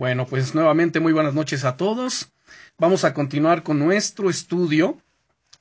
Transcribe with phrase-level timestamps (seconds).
[0.00, 2.32] Bueno, pues nuevamente muy buenas noches a todos.
[2.78, 4.98] Vamos a continuar con nuestro estudio.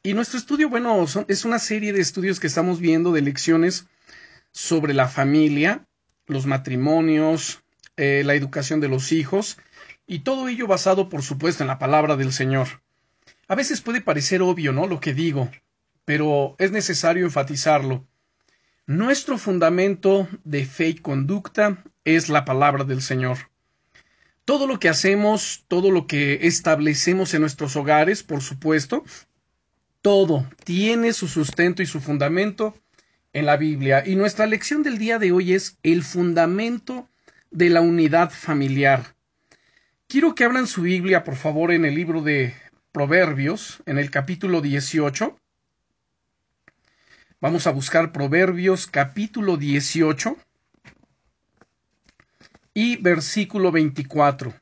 [0.02, 3.88] Y nuestro estudio, bueno, es una serie de estudios que estamos viendo de lecciones
[4.54, 5.86] sobre la familia,
[6.26, 7.64] los matrimonios,
[7.98, 9.58] eh, la educación de los hijos,
[10.08, 12.82] y todo ello basado, por supuesto, en la palabra del Señor.
[13.50, 14.88] A veces puede parecer obvio, ¿no?
[14.88, 15.52] Lo que digo,
[16.06, 18.08] pero es necesario enfatizarlo.
[18.86, 23.49] Nuestro fundamento de fe y conducta es la palabra del Señor.
[24.50, 29.04] Todo lo que hacemos, todo lo que establecemos en nuestros hogares, por supuesto,
[30.02, 32.74] todo tiene su sustento y su fundamento
[33.32, 34.02] en la Biblia.
[34.04, 37.08] Y nuestra lección del día de hoy es el fundamento
[37.52, 39.14] de la unidad familiar.
[40.08, 42.56] Quiero que abran su Biblia, por favor, en el libro de
[42.92, 45.38] Proverbios, en el capítulo 18.
[47.40, 50.36] Vamos a buscar Proverbios capítulo 18
[52.82, 54.54] y versículo 24.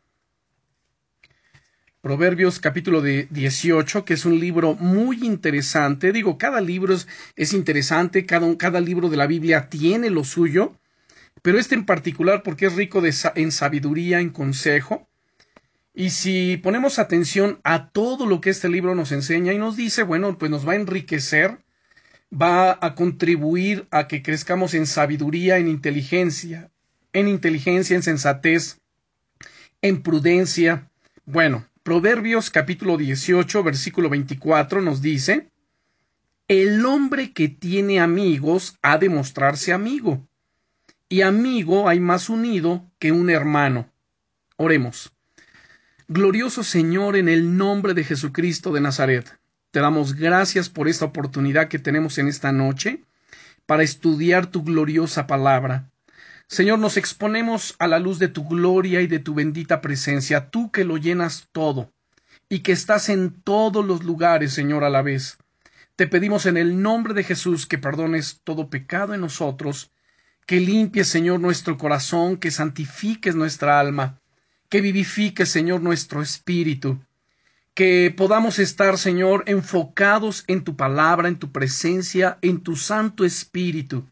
[2.02, 6.12] Proverbios capítulo de 18, que es un libro muy interesante.
[6.12, 6.96] Digo, cada libro
[7.36, 10.76] es, interesante, cada, cada, libro de la Biblia tiene lo suyo,
[11.44, 13.04] pero este en particular porque es rico
[13.36, 15.08] en sabiduría, en consejo.
[15.94, 20.02] Y si ponemos atención a todo lo que este libro nos enseña y nos dice,
[20.02, 21.60] bueno, pues nos va a enriquecer,
[22.34, 26.72] va a contribuir a que crezcamos en sabiduría, en inteligencia,
[27.20, 28.80] en inteligencia, en sensatez,
[29.82, 30.92] en prudencia.
[31.26, 35.50] Bueno, Proverbios capítulo 18, versículo 24 nos dice,
[36.48, 40.28] El hombre que tiene amigos ha de mostrarse amigo,
[41.10, 43.92] y amigo hay más unido que un hermano.
[44.56, 45.12] Oremos.
[46.08, 49.40] Glorioso Señor, en el nombre de Jesucristo de Nazaret,
[49.72, 53.02] te damos gracias por esta oportunidad que tenemos en esta noche
[53.66, 55.90] para estudiar tu gloriosa palabra.
[56.50, 60.72] Señor, nos exponemos a la luz de tu gloria y de tu bendita presencia, tú
[60.72, 61.92] que lo llenas todo
[62.48, 65.38] y que estás en todos los lugares, Señor, a la vez.
[65.98, 69.92] Te pedimos en el nombre de Jesús que perdones todo pecado en nosotros,
[70.46, 74.22] que limpies, Señor, nuestro corazón, que santifiques nuestra alma,
[74.70, 77.04] que vivifiques, Señor, nuestro espíritu,
[77.74, 84.08] que podamos estar, Señor, enfocados en tu palabra, en tu presencia, en tu Santo Espíritu,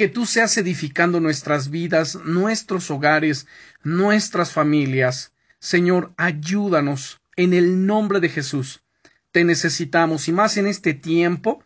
[0.00, 3.46] que tú seas edificando nuestras vidas, nuestros hogares,
[3.82, 5.34] nuestras familias.
[5.58, 8.82] Señor, ayúdanos en el nombre de Jesús.
[9.30, 11.62] Te necesitamos y más en este tiempo,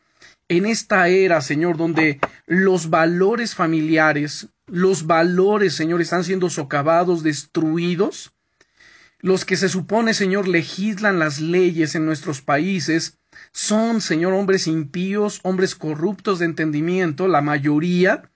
[0.48, 8.32] en esta era, Señor, donde los valores familiares, los valores, Señor, están siendo socavados, destruidos.
[9.20, 13.16] Los que se supone, Señor, legislan las leyes en nuestros países,
[13.54, 18.28] son, Señor, hombres impíos, hombres corruptos de entendimiento, la mayoría,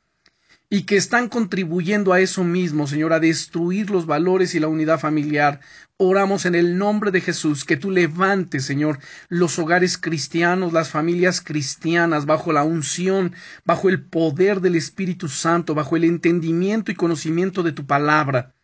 [0.70, 5.00] y que están contribuyendo a eso mismo, Señor, a destruir los valores y la unidad
[5.00, 5.58] familiar.
[5.96, 11.40] Oramos en el nombre de Jesús que tú levantes, Señor, los hogares cristianos, las familias
[11.40, 17.64] cristianas, bajo la unción, bajo el poder del Espíritu Santo, bajo el entendimiento y conocimiento
[17.64, 18.54] de tu palabra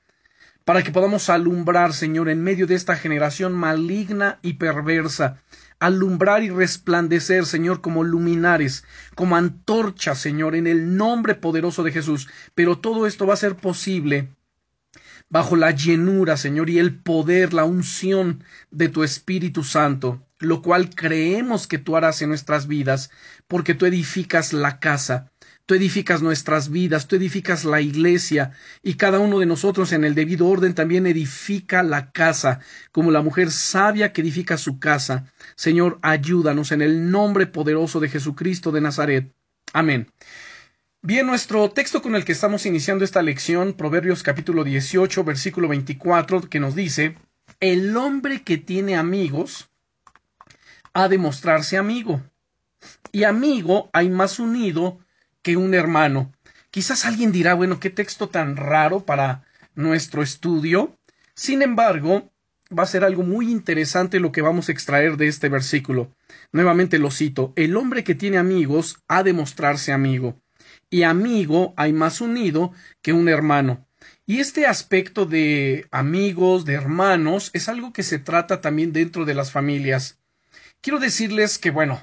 [0.65, 5.43] para que podamos alumbrar, Señor, en medio de esta generación maligna y perversa,
[5.87, 8.85] alumbrar y resplandecer, Señor, como luminares,
[9.15, 12.29] como antorchas, Señor, en el nombre poderoso de Jesús.
[12.55, 14.31] Pero todo esto va a ser posible
[15.29, 20.91] bajo la llenura, Señor, y el poder, la unción de tu Espíritu Santo, lo cual
[20.95, 23.11] creemos que tú harás en nuestras vidas,
[23.49, 25.33] porque tú edificas la casa,
[25.67, 28.53] tú edificas nuestras vidas, tú edificas la iglesia
[28.83, 32.61] y cada uno de nosotros en el debido orden también edifica la casa,
[32.93, 35.33] como la mujer sabia que edifica su casa.
[35.57, 39.33] Señor, ayúdanos en el nombre poderoso de Jesucristo de Nazaret.
[39.73, 40.09] Amén.
[41.01, 46.43] Bien, nuestro texto con el que estamos iniciando esta lección, Proverbios capítulo 18, versículo 24,
[46.49, 47.17] que nos dice,
[47.61, 49.69] el hombre que tiene amigos
[50.95, 52.23] ha de mostrarse amigo.
[53.13, 55.04] Y amigo hay más unido
[55.45, 56.33] que un hermano.
[56.73, 59.45] Quizás alguien dirá, bueno, qué texto tan raro para
[59.77, 60.99] nuestro estudio.
[61.37, 62.33] Sin embargo,
[62.77, 66.11] va a ser algo muy interesante lo que vamos a extraer de este versículo.
[66.51, 70.41] Nuevamente lo cito, el hombre que tiene amigos ha de mostrarse amigo,
[70.91, 72.73] y amigo hay más unido
[73.03, 73.87] que un hermano.
[74.27, 79.35] Y este aspecto de amigos, de hermanos, es algo que se trata también dentro de
[79.35, 80.19] las familias.
[80.81, 82.03] Quiero decirles que, bueno,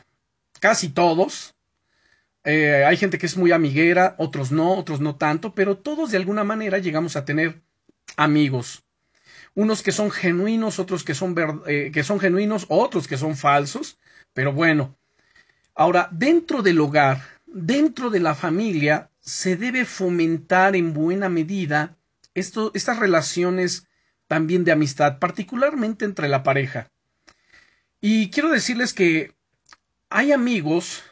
[0.60, 1.56] casi todos,
[2.43, 6.17] eh, hay gente que es muy amiguera, otros no, otros no tanto, pero todos de
[6.17, 7.61] alguna manera llegamos a tener
[8.17, 8.83] amigos.
[9.53, 11.35] Unos que son genuinos, otros que son,
[11.67, 13.99] eh, que son genuinos, otros que son falsos,
[14.33, 14.97] pero bueno.
[15.75, 21.97] Ahora, dentro del hogar, dentro de la familia, se debe fomentar en buena medida
[22.33, 23.88] estas relaciones
[24.27, 26.89] también de amistad, particularmente entre la pareja.
[27.99, 29.35] Y quiero decirles que
[30.09, 31.03] hay amigos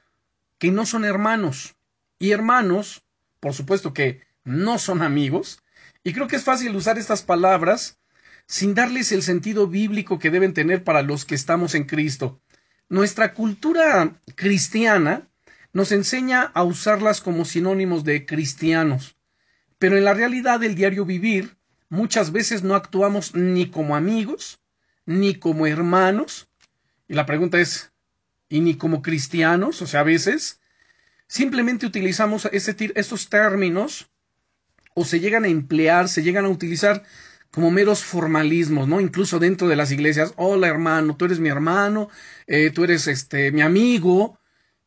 [0.60, 1.76] que no son hermanos.
[2.20, 3.04] Y hermanos,
[3.40, 5.64] por supuesto que no son amigos,
[6.04, 7.98] y creo que es fácil usar estas palabras
[8.46, 12.42] sin darles el sentido bíblico que deben tener para los que estamos en Cristo.
[12.90, 15.30] Nuestra cultura cristiana
[15.72, 19.16] nos enseña a usarlas como sinónimos de cristianos,
[19.78, 21.58] pero en la realidad del diario vivir
[21.90, 24.60] muchas veces no actuamos ni como amigos,
[25.06, 26.50] ni como hermanos,
[27.08, 27.92] y la pregunta es,
[28.50, 29.82] ¿y ni como cristianos?
[29.82, 30.60] O sea, a veces
[31.28, 34.10] simplemente utilizamos ese, estos términos
[34.96, 37.04] o se llegan a emplear, se llegan a utilizar
[37.52, 39.00] como meros formalismos, ¿no?
[39.00, 42.10] Incluso dentro de las iglesias, hola hermano, tú eres mi hermano,
[42.48, 44.40] eh, tú eres este mi amigo,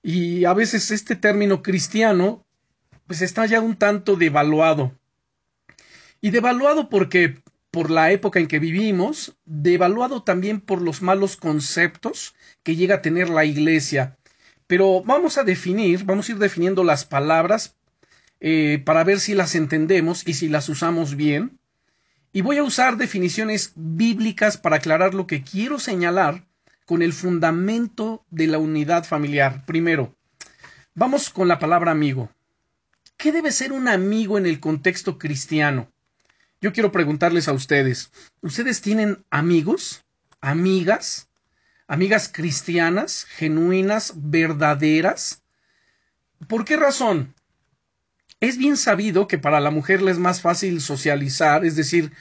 [0.02, 2.44] y a veces este término cristiano,
[3.06, 4.98] pues está ya un tanto devaluado.
[6.20, 12.34] Y devaluado porque por la época en que vivimos, devaluado también por los malos conceptos
[12.62, 14.18] que llega a tener la iglesia.
[14.66, 17.74] Pero vamos a definir, vamos a ir definiendo las palabras
[18.40, 21.58] eh, para ver si las entendemos y si las usamos bien.
[22.34, 26.46] Y voy a usar definiciones bíblicas para aclarar lo que quiero señalar
[26.84, 29.64] con el fundamento de la unidad familiar.
[29.64, 30.14] Primero,
[30.94, 32.28] vamos con la palabra amigo.
[33.16, 35.91] ¿Qué debe ser un amigo en el contexto cristiano?
[36.62, 40.04] Yo quiero preguntarles a ustedes, ¿ustedes tienen amigos,
[40.40, 41.28] amigas,
[41.88, 45.42] amigas cristianas, genuinas, verdaderas?
[46.46, 47.34] ¿Por qué razón?
[48.38, 52.12] Es bien sabido que para la mujer le es más fácil socializar, es decir,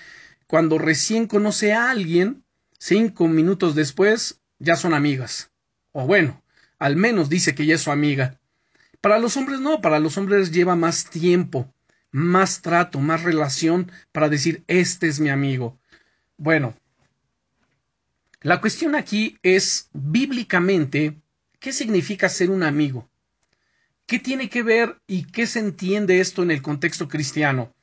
[0.47, 2.43] cuando recién conoce a alguien,
[2.79, 5.51] cinco minutos después ya son amigas.
[5.91, 6.41] O bueno,
[6.79, 8.39] al menos dice que ya es su amiga.
[9.01, 11.71] Para los hombres no, para los hombres lleva más tiempo,
[12.11, 15.79] más trato, más relación para decir este es mi amigo.
[16.37, 16.75] Bueno,
[18.41, 21.21] la cuestión aquí es bíblicamente,
[21.59, 23.09] ¿qué significa ser un amigo?
[24.05, 27.73] ¿Qué tiene que ver y qué se entiende esto en el contexto cristiano?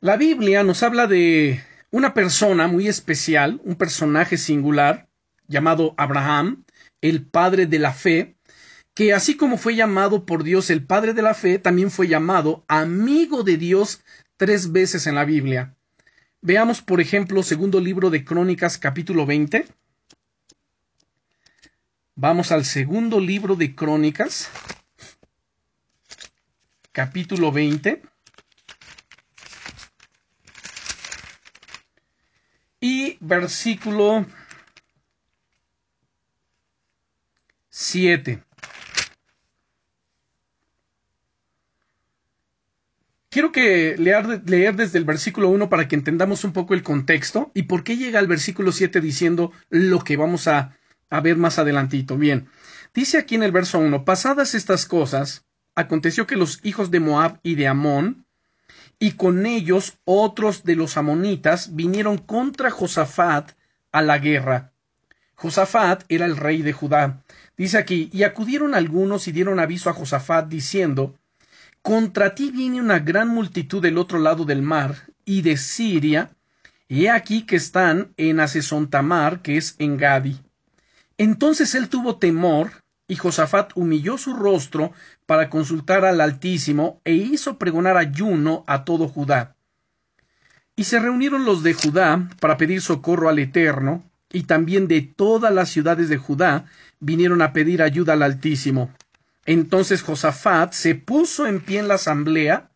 [0.00, 1.60] La Biblia nos habla de
[1.90, 5.08] una persona muy especial, un personaje singular,
[5.48, 6.64] llamado Abraham,
[7.00, 8.36] el padre de la fe,
[8.98, 12.64] que así como fue llamado por Dios el padre de la fe, también fue llamado
[12.66, 14.02] amigo de Dios
[14.36, 15.76] tres veces en la Biblia.
[16.40, 19.68] Veamos, por ejemplo, segundo libro de Crónicas, capítulo 20.
[22.16, 24.50] Vamos al segundo libro de Crónicas,
[26.90, 28.02] capítulo 20.
[32.80, 34.26] Y versículo
[37.68, 38.42] 7.
[43.30, 47.84] Quiero leer, desde el versículo 1 para que entendamos un poco el contexto y por
[47.84, 50.76] qué llega al versículo 7 diciendo lo que vamos a,
[51.10, 52.16] a ver más adelantito.
[52.16, 52.48] Bien,
[52.94, 55.44] dice aquí en el verso 1, pasadas estas cosas,
[55.74, 58.26] aconteció que los hijos de Moab y de Amón,
[58.98, 63.52] y con ellos otros de los amonitas, vinieron contra Josafat
[63.92, 64.72] a la guerra.
[65.36, 67.22] Josafat era el rey de Judá.
[67.56, 71.14] Dice aquí, y acudieron algunos y dieron aviso a Josafat diciendo,
[71.82, 74.94] Contra ti viene una gran multitud del otro lado del mar
[75.24, 76.30] y de Siria,
[76.88, 80.40] y he aquí que están en Asesontamar, que es en Gadi.
[81.18, 82.70] Entonces él tuvo temor
[83.08, 84.92] y Josafat humilló su rostro
[85.26, 89.56] para consultar al Altísimo e hizo pregonar ayuno a todo Judá.
[90.76, 95.52] Y se reunieron los de Judá para pedir socorro al Eterno, y también de todas
[95.52, 96.66] las ciudades de Judá
[97.00, 98.90] vinieron a pedir ayuda al Altísimo.
[99.48, 102.70] Entonces Josafat se puso en pie en la asamblea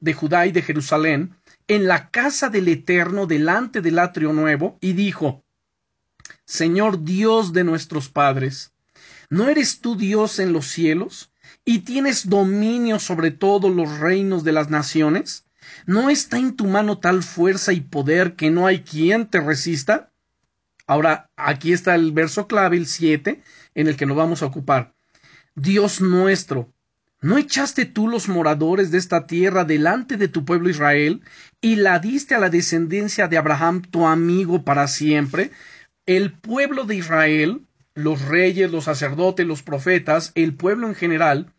[0.00, 1.36] de Judá y de Jerusalén,
[1.68, 5.44] en la casa del Eterno delante del atrio nuevo, y dijo
[6.44, 8.72] Señor Dios de nuestros padres,
[9.30, 11.30] ¿No eres tú Dios en los cielos?
[11.64, 15.46] ¿Y tienes dominio sobre todos los reinos de las naciones?
[15.86, 20.12] ¿No está en tu mano tal fuerza y poder que no hay quien te resista?
[20.88, 23.44] Ahora, aquí está el verso clave, el 7,
[23.76, 24.95] en el que nos vamos a ocupar.
[25.56, 26.72] Dios nuestro,
[27.20, 31.22] ¿no echaste tú los moradores de esta tierra delante de tu pueblo Israel
[31.60, 35.50] y la diste a la descendencia de Abraham, tu amigo, para siempre?
[36.06, 41.52] El pueblo de Israel los reyes, los sacerdotes, los profetas, el pueblo en general,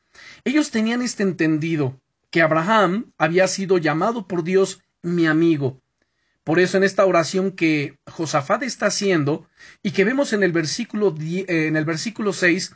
[0.46, 2.00] ellos tenían este entendido
[2.30, 5.82] que Abraham había sido llamado por Dios mi amigo.
[6.44, 9.50] Por eso en esta oración que Josafat está haciendo
[9.84, 12.76] y que vemos en el versículo en el versículo 6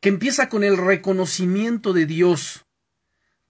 [0.00, 2.66] que empieza con el reconocimiento de Dios.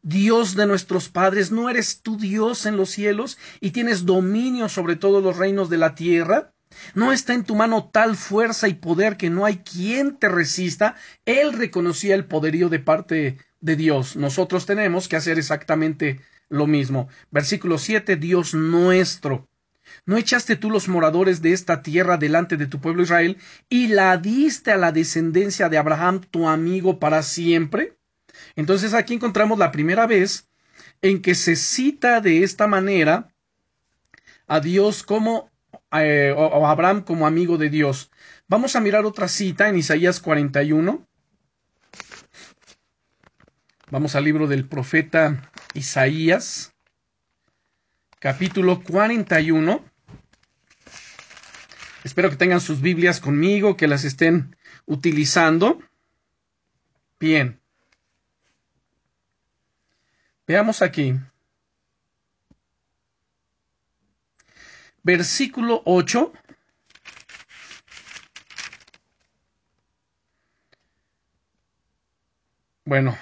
[0.02, 4.96] Dios de nuestros padres, ¿no eres tú Dios en los cielos y tienes dominio sobre
[4.96, 6.54] todos los reinos de la tierra?
[6.94, 10.96] ¿No está en tu mano tal fuerza y poder que no hay quien te resista?
[11.26, 14.16] Él reconocía el poderío de parte de Dios.
[14.16, 17.08] Nosotros tenemos que hacer exactamente lo mismo.
[17.30, 19.49] Versículo 7, Dios nuestro.
[20.06, 23.36] ¿No echaste tú los moradores de esta tierra delante de tu pueblo Israel
[23.68, 27.96] y la diste a la descendencia de Abraham, tu amigo, para siempre?
[28.56, 30.48] Entonces aquí encontramos la primera vez
[31.02, 33.32] en que se cita de esta manera
[34.46, 35.50] a Dios como
[35.92, 38.10] eh, a Abraham como amigo de Dios.
[38.48, 41.06] Vamos a mirar otra cita en Isaías 41.
[43.90, 46.72] Vamos al libro del profeta Isaías,
[48.20, 49.89] capítulo 41.
[52.02, 55.80] Espero que tengan sus Biblias conmigo, que las estén utilizando.
[57.18, 57.60] Bien.
[60.46, 61.14] Veamos aquí.
[65.02, 66.32] Versículo 8.
[72.84, 73.16] Bueno,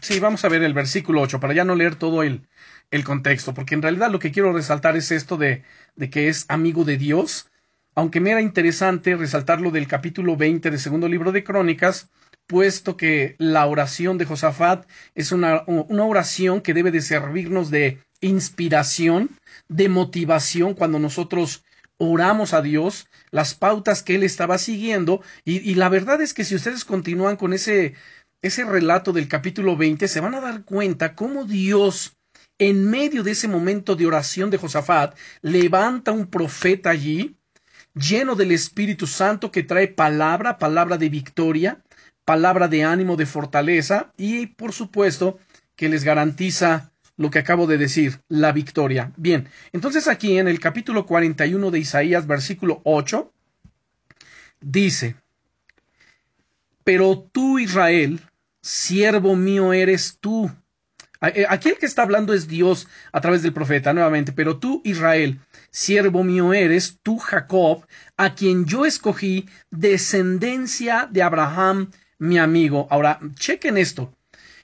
[0.00, 2.48] sí, vamos a ver el versículo 8 para ya no leer todo el,
[2.90, 5.62] el contexto, porque en realidad lo que quiero resaltar es esto de,
[5.94, 7.51] de que es amigo de Dios,
[7.94, 12.10] aunque me era interesante resaltarlo del capítulo 20 del segundo libro de Crónicas,
[12.46, 17.98] puesto que la oración de Josafat es una, una oración que debe de servirnos de
[18.20, 19.30] inspiración,
[19.68, 21.64] de motivación cuando nosotros
[21.98, 26.44] oramos a Dios, las pautas que él estaba siguiendo, y, y, la verdad es que
[26.44, 27.94] si ustedes continúan con ese,
[28.40, 32.16] ese relato del capítulo 20, se van a dar cuenta cómo Dios,
[32.58, 37.36] en medio de ese momento de oración de Josafat, levanta un profeta allí,
[37.94, 41.82] lleno del Espíritu Santo, que trae palabra, palabra de victoria,
[42.24, 45.38] palabra de ánimo, de fortaleza y, por supuesto,
[45.76, 49.12] que les garantiza lo que acabo de decir, la victoria.
[49.16, 53.32] Bien, entonces aquí en el capítulo 41 de Isaías, versículo 8,
[54.60, 55.16] dice,
[56.84, 58.20] Pero tú, Israel,
[58.60, 60.50] siervo mío eres tú.
[61.22, 64.80] Eh, aquí el que está hablando es Dios a través del profeta nuevamente, pero tú,
[64.84, 67.86] Israel, siervo mío eres, tú, Jacob,
[68.16, 72.88] a quien yo escogí, descendencia de Abraham, mi amigo.
[72.90, 74.12] Ahora, chequen esto.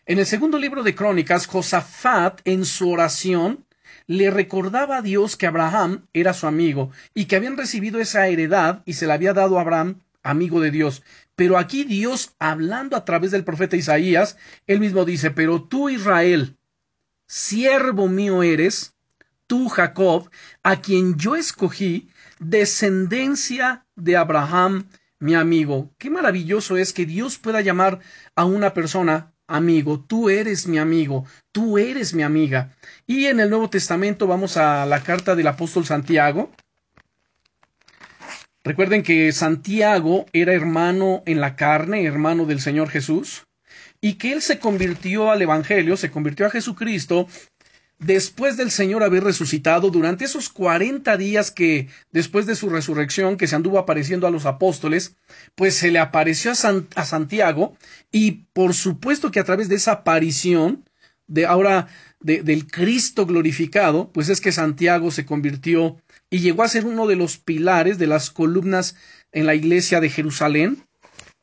[0.06, 3.64] En el segundo libro de Crónicas, Josafat, en su oración,
[4.06, 8.82] le recordaba a Dios que Abraham era su amigo y que habían recibido esa heredad
[8.86, 11.02] y se la había dado a Abraham, amigo de Dios.
[11.38, 16.58] Pero aquí Dios, hablando a través del profeta Isaías, él mismo dice, pero tú Israel,
[17.28, 18.96] siervo mío eres,
[19.46, 20.30] tú Jacob,
[20.64, 22.08] a quien yo escogí,
[22.40, 24.88] descendencia de Abraham,
[25.20, 25.94] mi amigo.
[25.96, 28.00] Qué maravilloso es que Dios pueda llamar
[28.34, 32.74] a una persona amigo, tú eres mi amigo, tú eres mi amiga.
[33.06, 36.50] Y en el Nuevo Testamento vamos a la carta del apóstol Santiago.
[38.64, 43.46] Recuerden que Santiago era hermano en la carne, hermano del Señor Jesús,
[44.00, 47.28] y que él se convirtió al Evangelio, se convirtió a Jesucristo
[47.98, 53.46] después del Señor haber resucitado, durante esos cuarenta días que después de su resurrección, que
[53.46, 55.16] se anduvo apareciendo a los apóstoles,
[55.54, 57.76] pues se le apareció a, Santiago
[58.12, 60.84] y por supuesto que a través de esa aparición,
[61.26, 61.88] de ahora
[62.20, 67.16] del Cristo glorificado, pues es que Santiago se convirtió y llegó a ser uno de
[67.16, 68.96] los pilares de las columnas
[69.32, 70.84] en la iglesia de Jerusalén.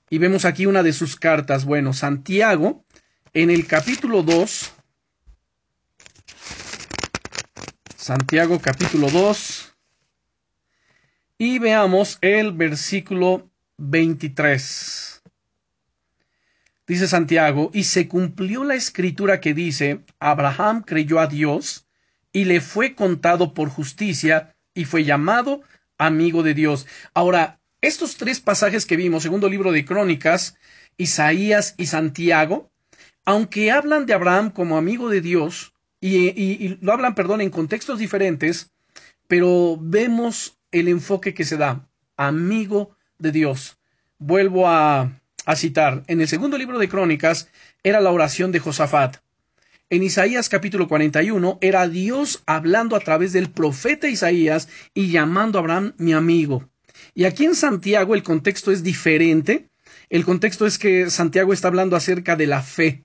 [0.10, 1.66] Y vemos aquí una de sus cartas.
[1.66, 2.86] Bueno, Santiago,
[3.34, 4.74] en el capítulo 2,
[7.96, 9.76] Santiago capítulo 2
[11.38, 15.24] y veamos el versículo 23.
[16.88, 21.88] Dice Santiago, y se cumplió la escritura que dice, Abraham creyó a Dios
[22.32, 25.64] y le fue contado por justicia y fue llamado
[25.98, 26.86] amigo de Dios.
[27.16, 30.58] Ahora, estos tres pasajes que vimos, segundo libro de Crónicas,
[30.98, 32.70] Isaías y Santiago,
[33.26, 38.72] aunque hablan de Abraham como amigo de Dios, y, lo hablan, perdón, en contextos diferentes,
[39.28, 43.80] pero vemos el enfoque que se da, amigo de Dios.
[44.20, 47.50] Vuelvo a, a citar, en el segundo libro de Crónicas
[47.84, 49.18] era la oración de Josafat.
[49.92, 55.62] En Isaías capítulo 41 era Dios hablando a través del profeta Isaías y llamando a
[55.62, 56.68] Abraham mi amigo.
[57.14, 59.70] Y aquí en Santiago el contexto es diferente.
[60.10, 63.04] El contexto es que Santiago está hablando acerca de la fe.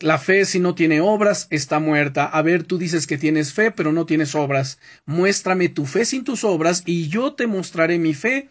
[0.00, 2.26] La fe si no tiene obras está muerta.
[2.26, 4.78] A ver, tú dices que tienes fe, pero no tienes obras.
[5.06, 8.50] Muéstrame tu fe sin tus obras y yo te mostraré mi fe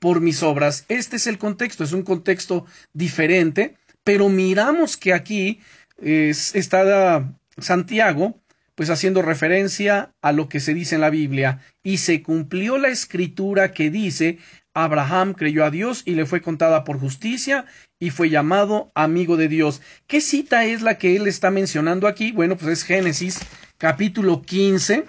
[0.00, 0.86] por mis obras.
[0.88, 2.64] Este es el contexto, es un contexto
[2.94, 5.60] diferente, pero miramos que aquí
[5.98, 8.40] está Santiago,
[8.74, 12.88] pues haciendo referencia a lo que se dice en la Biblia, y se cumplió la
[12.88, 14.38] escritura que dice,
[14.72, 17.66] Abraham creyó a Dios y le fue contada por justicia
[17.98, 19.82] y fue llamado amigo de Dios.
[20.06, 22.30] ¿Qué cita es la que él está mencionando aquí?
[22.30, 23.40] Bueno, pues es Génesis
[23.76, 25.04] capítulo 15.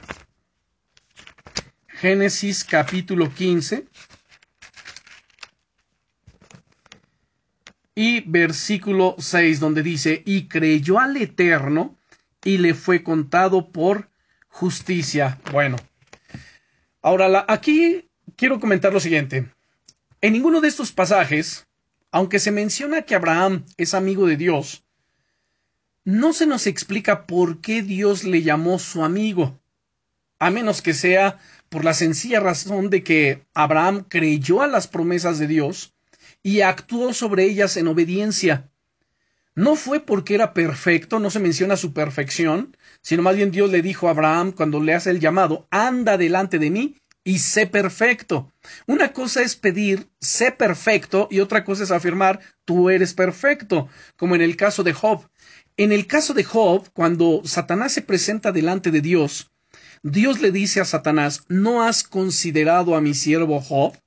[1.87, 3.85] Génesis capítulo 15.
[8.01, 11.97] Y versículo 6, donde dice, y creyó al Eterno
[12.45, 14.09] y le fue contado por
[14.47, 15.41] justicia.
[15.51, 15.75] Bueno,
[17.01, 19.51] ahora aquí quiero comentar lo siguiente.
[20.21, 21.67] En ninguno de estos pasajes,
[22.09, 24.85] aunque se menciona que Abraham es amigo de Dios,
[26.05, 29.59] no se nos explica por qué Dios le llamó su amigo,
[30.39, 31.37] a menos que sea
[31.67, 35.93] por la sencilla razón de que Abraham creyó a las promesas de Dios
[36.43, 38.69] y actuó sobre ellas en obediencia.
[39.55, 43.81] No fue porque era perfecto, no se menciona su perfección, sino más bien Dios le
[43.81, 48.51] dijo a Abraham cuando le hace el llamado, anda delante de mí y sé perfecto.
[48.87, 54.35] Una cosa es pedir, sé perfecto, y otra cosa es afirmar, tú eres perfecto, como
[54.35, 55.29] en el caso de Job.
[55.77, 59.51] En el caso de Job, cuando Satanás se presenta delante de Dios,
[60.03, 63.97] Dios le dice a Satanás, ¿no has considerado a mi siervo Job?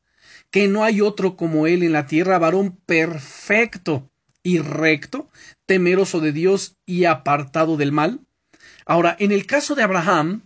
[0.52, 4.09] Que no hay otro como él en la tierra, varón perfecto
[4.44, 5.28] y recto,
[5.66, 8.21] temeroso de Dios y apartado del mal.
[8.87, 10.42] Ahora, en el caso de Abraham,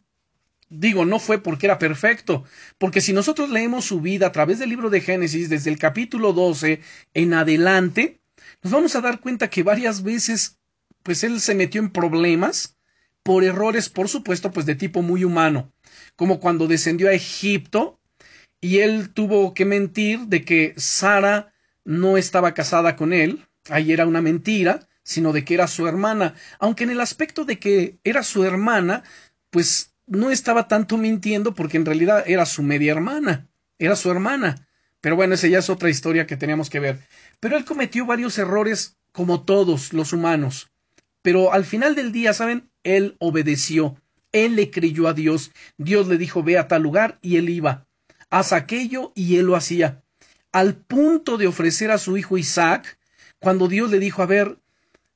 [0.69, 2.43] Digo, no fue porque era perfecto,
[2.77, 6.33] porque si nosotros leemos su vida a través del libro de Génesis, desde el capítulo
[6.33, 6.81] 12
[7.15, 8.21] en adelante,
[8.63, 10.59] nos vamos a dar cuenta que varias veces,
[11.05, 12.77] pues él se metió en problemas
[13.23, 15.73] por errores, por supuesto, pues de tipo muy humano,
[16.17, 17.96] como cuando descendió a Egipto
[18.67, 21.53] y él tuvo que mentir de que Sara
[21.85, 26.35] no estaba casada con él, ahí era una mentira, sino de que era su hermana,
[26.59, 29.05] aunque en el aspecto de que era su hermana,
[29.51, 33.47] pues no estaba tanto mintiendo porque en realidad era su media hermana,
[33.79, 34.67] era su hermana.
[35.01, 36.99] Pero bueno, esa ya es otra historia que teníamos que ver.
[37.39, 40.73] Pero él cometió varios errores como todos los humanos.
[41.23, 42.69] Pero al final del día, ¿saben?
[42.83, 43.95] Él obedeció.
[44.33, 45.53] Él le creyó a Dios.
[45.79, 47.86] Dios le dijo, ve a tal lugar y él iba.
[48.37, 50.03] Haz aquello y él lo hacía.
[50.53, 52.99] Al punto de ofrecer a su hijo Isaac,
[53.39, 54.59] cuando Dios le dijo, a ver,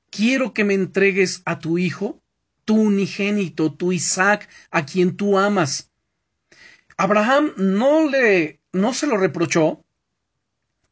[0.09, 2.23] quiero que me entregues a tu hijo,
[2.65, 5.91] tu unigénito, tu Isaac, a quien tú amas.
[6.97, 9.85] Abraham no le, no se lo reprochó,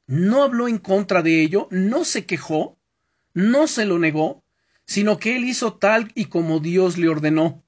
[0.06, 2.76] no habló en contra de ello, no se quejó,
[3.32, 4.44] no se lo negó,
[4.84, 7.64] sino que él hizo tal y como Dios le ordenó.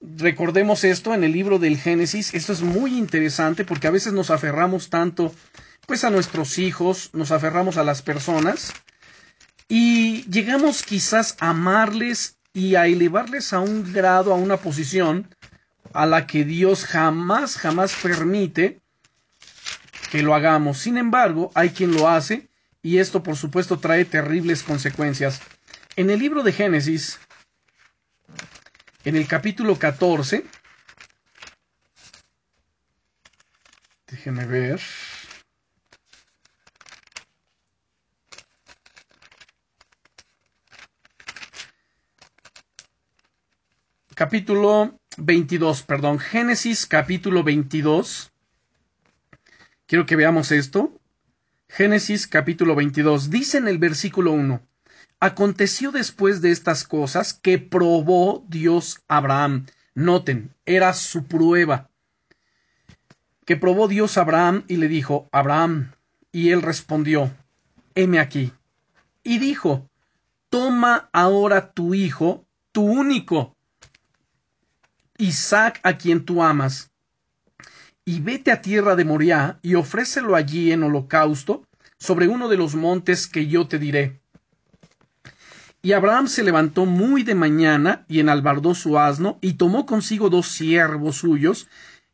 [0.00, 4.30] Recordemos esto en el libro del Génesis, esto es muy interesante porque a veces nos
[4.30, 5.34] aferramos tanto
[5.86, 8.72] pues a nuestros hijos, nos aferramos a las personas
[9.68, 15.34] y llegamos quizás a amarles y a elevarles a un grado, a una posición
[15.92, 18.80] a la que Dios jamás, jamás permite
[20.10, 20.78] que lo hagamos.
[20.78, 22.48] Sin embargo, hay quien lo hace
[22.82, 25.40] y esto por supuesto trae terribles consecuencias.
[25.96, 27.18] En el libro de Génesis,
[29.08, 30.44] en el capítulo 14,
[34.06, 34.82] déjenme ver.
[44.14, 48.30] capítulo 22, perdón, Génesis capítulo 22.
[49.86, 50.92] Quiero que veamos esto.
[51.70, 54.67] Génesis capítulo 22 dice en el versículo 1,
[55.20, 59.66] Aconteció después de estas cosas que probó Dios a Abraham.
[59.94, 61.90] Noten, era su prueba.
[63.44, 65.92] Que probó Dios a Abraham y le dijo, Abraham,
[66.30, 67.34] y él respondió,
[67.94, 68.52] heme aquí.
[69.24, 69.88] Y dijo,
[70.50, 73.54] Toma ahora tu hijo, tu único,
[75.18, 76.90] Isaac a quien tú amas,
[78.04, 81.66] y vete a tierra de Moriah y ofrécelo allí en holocausto
[81.98, 84.17] sobre uno de los montes que yo te diré.
[85.88, 90.48] Y Abraham se levantó muy de mañana y enalbardó su asno y tomó consigo dos
[90.48, 91.66] siervos suyos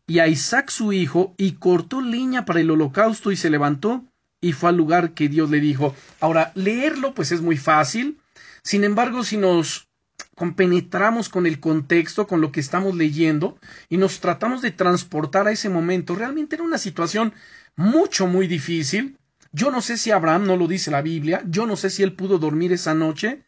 [0.07, 4.05] y a Isaac su hijo y cortó leña para el holocausto y se levantó
[4.41, 5.93] y fue al lugar que Dios le dijo.
[6.21, 8.21] Ahora, leerlo pues es muy fácil.
[8.63, 9.89] Sin embargo, si nos
[10.37, 13.59] compenetramos con el contexto, con lo que estamos leyendo
[13.89, 16.15] y nos tratamos de transportar a ese momento.
[16.15, 17.35] Realmente era una situación
[17.75, 19.19] mucho, muy difícil.
[19.51, 22.13] Yo no sé si Abraham no lo dice la Biblia, yo no sé si él
[22.13, 23.43] pudo dormir esa noche,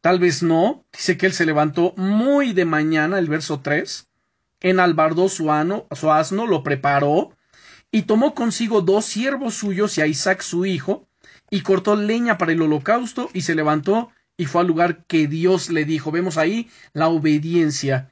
[0.00, 0.84] tal vez no.
[0.92, 4.08] Dice que él se levantó muy de mañana, el verso 3,
[4.60, 7.36] enalbardó su, ano, su asno, lo preparó
[7.90, 11.08] y tomó consigo dos siervos suyos y a Isaac su hijo,
[11.50, 15.70] y cortó leña para el holocausto y se levantó y fue al lugar que Dios
[15.70, 16.10] le dijo.
[16.10, 18.10] Vemos ahí la obediencia.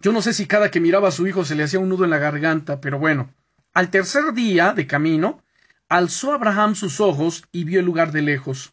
[0.00, 2.04] Yo no sé si cada que miraba a su hijo se le hacía un nudo
[2.04, 3.32] en la garganta, pero bueno.
[3.74, 5.42] Al tercer día de camino,
[5.88, 8.72] alzó Abraham sus ojos y vio el lugar de lejos.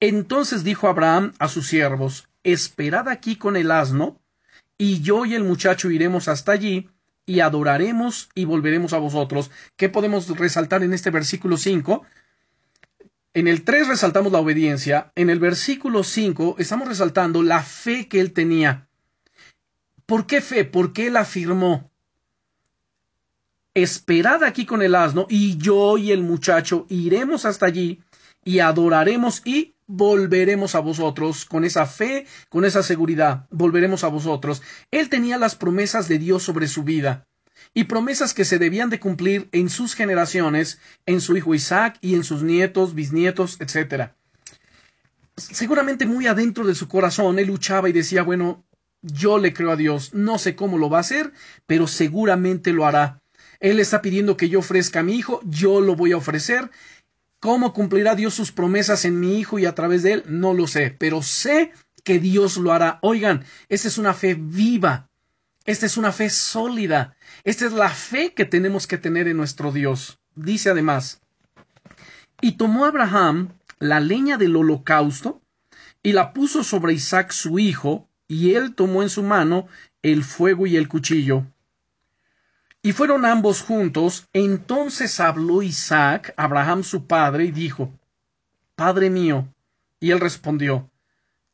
[0.00, 4.18] Entonces dijo Abraham a sus siervos, Esperad aquí con el asno,
[4.78, 6.88] y yo y el muchacho iremos hasta allí,
[7.26, 9.50] y adoraremos y volveremos a vosotros.
[9.76, 12.04] ¿Qué podemos resaltar en este versículo 5?
[13.34, 18.20] En el 3 resaltamos la obediencia, en el versículo 5 estamos resaltando la fe que
[18.20, 18.88] él tenía.
[20.06, 20.64] ¿Por qué fe?
[20.64, 21.90] Porque él afirmó,
[23.74, 28.02] esperad aquí con el asno, y yo y el muchacho iremos hasta allí,
[28.44, 34.62] y adoraremos y volveremos a vosotros, con esa fe, con esa seguridad, volveremos a vosotros.
[34.92, 37.26] Él tenía las promesas de Dios sobre su vida
[37.74, 42.14] y promesas que se debían de cumplir en sus generaciones, en su hijo Isaac y
[42.14, 44.12] en sus nietos, bisnietos, etc.
[45.36, 48.64] Seguramente muy adentro de su corazón él luchaba y decía, bueno,
[49.02, 51.32] yo le creo a Dios, no sé cómo lo va a hacer,
[51.66, 53.22] pero seguramente lo hará.
[53.58, 56.70] Él está pidiendo que yo ofrezca a mi hijo, yo lo voy a ofrecer.
[57.40, 60.24] ¿Cómo cumplirá Dios sus promesas en mi hijo y a través de él?
[60.28, 61.72] No lo sé, pero sé
[62.04, 62.98] que Dios lo hará.
[63.00, 65.08] Oigan, esta es una fe viva,
[65.64, 69.72] esta es una fe sólida, esta es la fe que tenemos que tener en nuestro
[69.72, 70.20] Dios.
[70.34, 71.22] Dice además,
[72.42, 75.40] y tomó Abraham la leña del holocausto
[76.02, 79.66] y la puso sobre Isaac su hijo, y él tomó en su mano
[80.02, 81.46] el fuego y el cuchillo.
[82.82, 87.92] Y fueron ambos juntos, entonces habló Isaac, Abraham su padre, y dijo,
[88.74, 89.46] Padre mío.
[90.00, 90.88] Y él respondió,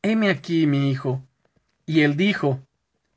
[0.01, 1.21] Heme aquí, mi hijo.
[1.85, 2.61] Y él dijo,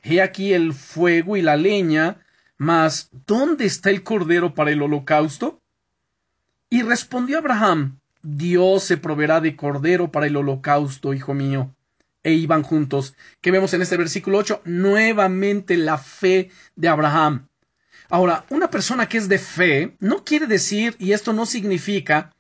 [0.02, 2.18] He aquí el fuego y la leña,
[2.56, 5.60] mas, ¿dónde está el cordero para el holocausto?
[6.68, 11.74] Y respondió Abraham, Dios se proveerá de cordero para el holocausto, hijo mío.
[12.24, 13.14] E iban juntos.
[13.40, 17.46] Que vemos en este versículo 8, nuevamente la fe de Abraham.
[18.10, 22.34] Ahora, una persona que es de fe no quiere decir, y esto no significa,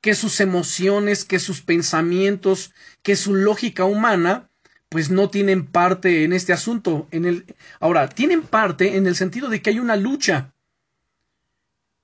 [0.00, 4.48] que sus emociones, que sus pensamientos, que su lógica humana
[4.88, 7.08] pues no tienen parte en este asunto.
[7.10, 10.54] En el, ahora, tienen parte en el sentido de que hay una lucha.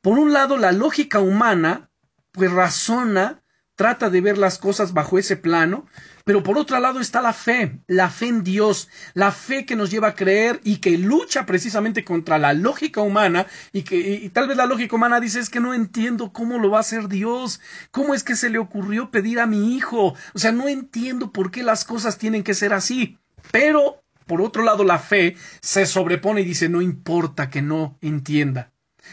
[0.00, 1.90] Por un lado, la lógica humana,
[2.32, 3.41] pues razona,
[3.82, 5.86] trata de ver las cosas bajo ese plano,
[6.24, 9.90] pero por otro lado está la fe, la fe en Dios, la fe que nos
[9.90, 14.46] lleva a creer y que lucha precisamente contra la lógica humana y que y tal
[14.46, 17.60] vez la lógica humana dice es que no entiendo cómo lo va a hacer Dios,
[17.90, 21.50] cómo es que se le ocurrió pedir a mi hijo, o sea, no entiendo por
[21.50, 23.18] qué las cosas tienen que ser así.
[23.50, 28.70] Pero por otro lado la fe se sobrepone y dice no importa que no entienda.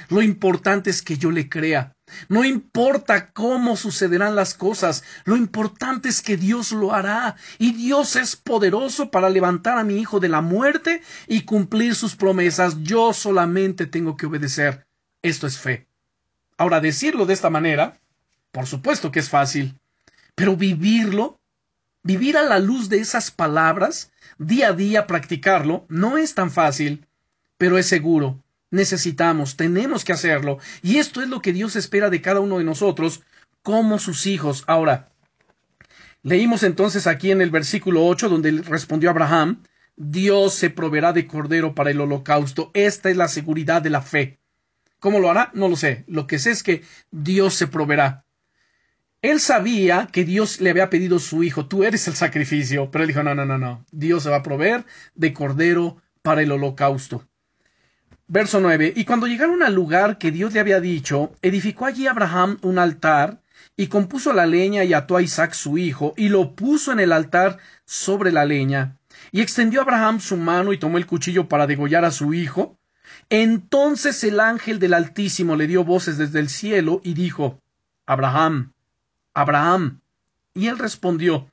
[0.09, 1.95] Lo importante es que yo le crea.
[2.27, 8.15] No importa cómo sucederán las cosas, lo importante es que Dios lo hará, y Dios
[8.15, 12.83] es poderoso para levantar a mi hijo de la muerte y cumplir sus promesas.
[12.83, 14.85] Yo solamente tengo que obedecer.
[15.21, 15.87] Esto es fe.
[16.57, 17.99] Ahora, decirlo de esta manera,
[18.51, 19.79] por supuesto que es fácil,
[20.35, 21.39] pero vivirlo,
[22.03, 27.05] vivir a la luz de esas palabras, día a día practicarlo, no es tan fácil,
[27.57, 30.59] pero es seguro necesitamos, tenemos que hacerlo.
[30.81, 33.21] Y esto es lo que Dios espera de cada uno de nosotros
[33.63, 34.63] como sus hijos.
[34.67, 35.11] Ahora,
[36.23, 39.63] leímos entonces aquí en el versículo 8 donde respondió Abraham,
[39.95, 42.71] Dios se proveerá de cordero para el holocausto.
[42.73, 44.39] Esta es la seguridad de la fe.
[44.99, 45.51] ¿Cómo lo hará?
[45.53, 46.03] No lo sé.
[46.07, 48.25] Lo que sé es que Dios se proveerá.
[49.21, 53.09] Él sabía que Dios le había pedido su hijo, tú eres el sacrificio, pero él
[53.09, 57.28] dijo, no, no, no, no, Dios se va a proveer de cordero para el holocausto.
[58.31, 58.93] Verso 9.
[58.95, 63.41] Y cuando llegaron al lugar que Dios le había dicho, edificó allí Abraham un altar,
[63.75, 67.11] y compuso la leña y ató a Isaac su hijo, y lo puso en el
[67.11, 68.97] altar sobre la leña.
[69.31, 72.77] Y extendió Abraham su mano y tomó el cuchillo para degollar a su hijo.
[73.31, 77.59] Entonces el ángel del Altísimo le dio voces desde el cielo y dijo,
[78.05, 78.73] Abraham,
[79.33, 80.01] Abraham.
[80.53, 81.49] Y él respondió,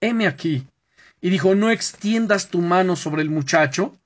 [0.00, 0.66] heme aquí.
[1.20, 3.96] Y dijo, no extiendas tu mano sobre el muchacho,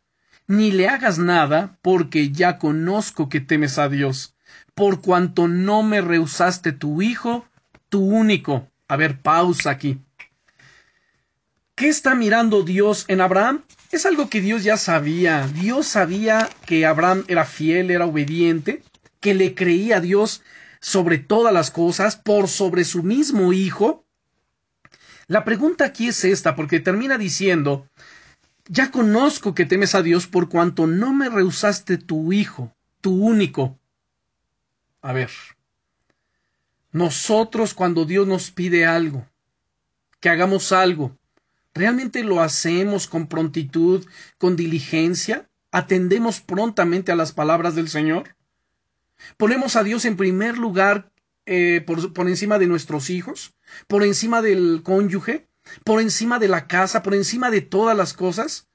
[0.46, 4.34] ni le hagas nada, porque ya conozco que temes a Dios,
[4.74, 7.46] por cuanto no me rehusaste tu hijo,
[7.88, 8.68] tu único.
[8.88, 10.00] A ver, pausa aquí.
[11.74, 13.62] ¿Qué está mirando Dios en Abraham?
[13.90, 15.48] Es algo que Dios ya sabía.
[15.48, 18.82] Dios sabía que Abraham era fiel, era obediente,
[19.20, 20.42] que le creía a Dios
[20.80, 24.04] sobre todas las cosas, por sobre su mismo hijo.
[25.26, 27.88] La pregunta aquí es esta, porque termina diciendo,
[28.66, 33.78] ya conozco que temes a Dios por cuanto no me rehusaste tu hijo, tu único.
[35.02, 35.30] A ver,
[36.92, 39.26] nosotros cuando Dios nos pide algo,
[40.20, 41.18] que hagamos algo,
[41.74, 44.06] ¿realmente lo hacemos con prontitud,
[44.38, 45.50] con diligencia?
[45.70, 48.36] ¿Atendemos prontamente a las palabras del Señor?
[49.36, 51.10] ¿Ponemos a Dios en primer lugar
[51.46, 53.54] eh, por, por encima de nuestros hijos?
[53.88, 55.48] ¿Por encima del cónyuge?
[55.84, 57.02] ¿Por encima de la casa?
[57.02, 58.68] ¿Por encima de todas las cosas?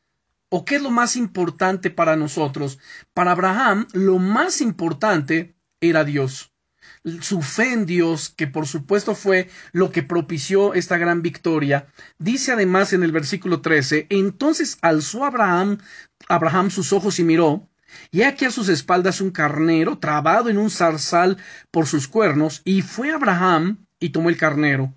[0.49, 2.79] ¿O qué es lo más importante para nosotros?
[3.13, 6.51] Para Abraham, lo más importante era Dios.
[7.21, 12.51] Su fe en Dios, que por supuesto fue lo que propició esta gran victoria, dice
[12.51, 15.77] además en el versículo 13, entonces alzó Abraham,
[16.27, 17.69] Abraham sus ojos y miró,
[18.11, 21.37] y aquí a sus espaldas un carnero trabado en un zarzal
[21.71, 24.93] por sus cuernos, y fue Abraham y tomó el carnero,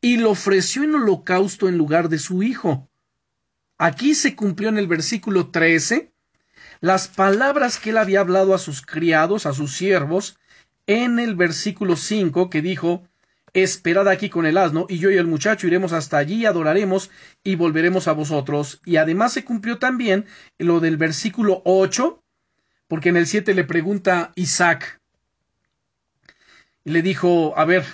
[0.00, 2.88] y lo ofreció en holocausto en lugar de su hijo.
[3.78, 6.12] Aquí se cumplió en el versículo 13
[6.80, 10.38] las palabras que él había hablado a sus criados, a sus siervos,
[10.86, 13.08] en el versículo 5 que dijo,
[13.54, 17.10] Esperad aquí con el asno, y yo y el muchacho iremos hasta allí, adoraremos
[17.42, 18.82] y volveremos a vosotros.
[18.84, 20.26] Y además se cumplió también
[20.58, 22.22] lo del versículo 8,
[22.86, 25.00] porque en el 7 le pregunta Isaac,
[26.84, 27.84] y le dijo, a ver,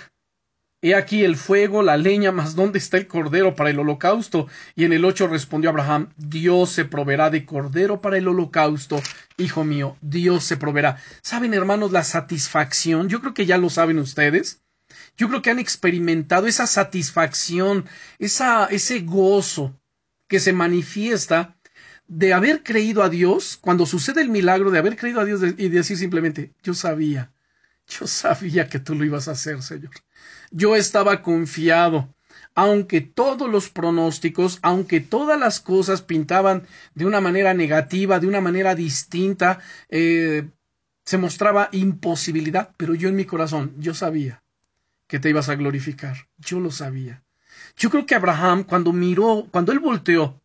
[0.85, 4.49] He aquí el fuego, la leña, mas ¿dónde está el cordero para el holocausto?
[4.75, 9.01] Y en el ocho respondió Abraham, Dios se proveerá de cordero para el holocausto.
[9.37, 10.97] Hijo mío, Dios se proveerá.
[11.21, 13.07] ¿Saben, hermanos, la satisfacción?
[13.07, 14.61] Yo creo que ya lo saben ustedes.
[15.15, 17.85] Yo creo que han experimentado esa satisfacción,
[18.19, 19.79] esa, ese gozo
[20.27, 21.55] que se manifiesta
[22.09, 25.69] de haber creído a Dios, cuando sucede el milagro de haber creído a Dios y
[25.69, 27.31] decir simplemente, yo sabía,
[27.87, 29.91] yo sabía que tú lo ibas a hacer, Señor.
[30.51, 32.13] Yo estaba confiado.
[32.55, 38.41] Aunque todos los pronósticos, aunque todas las cosas pintaban de una manera negativa, de una
[38.41, 40.47] manera distinta, eh,
[41.03, 44.43] se mostraba imposibilidad, pero yo en mi corazón, yo sabía
[45.07, 46.27] que te ibas a glorificar.
[46.37, 47.23] Yo lo sabía.
[47.75, 50.41] Yo creo que Abraham, cuando miró, cuando él volteó,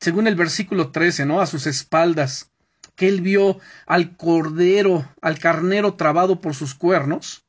[0.00, 1.40] según el versículo 13, ¿no?
[1.40, 2.51] A sus espaldas,
[2.94, 7.44] que él vio al cordero, al carnero trabado por sus cuernos,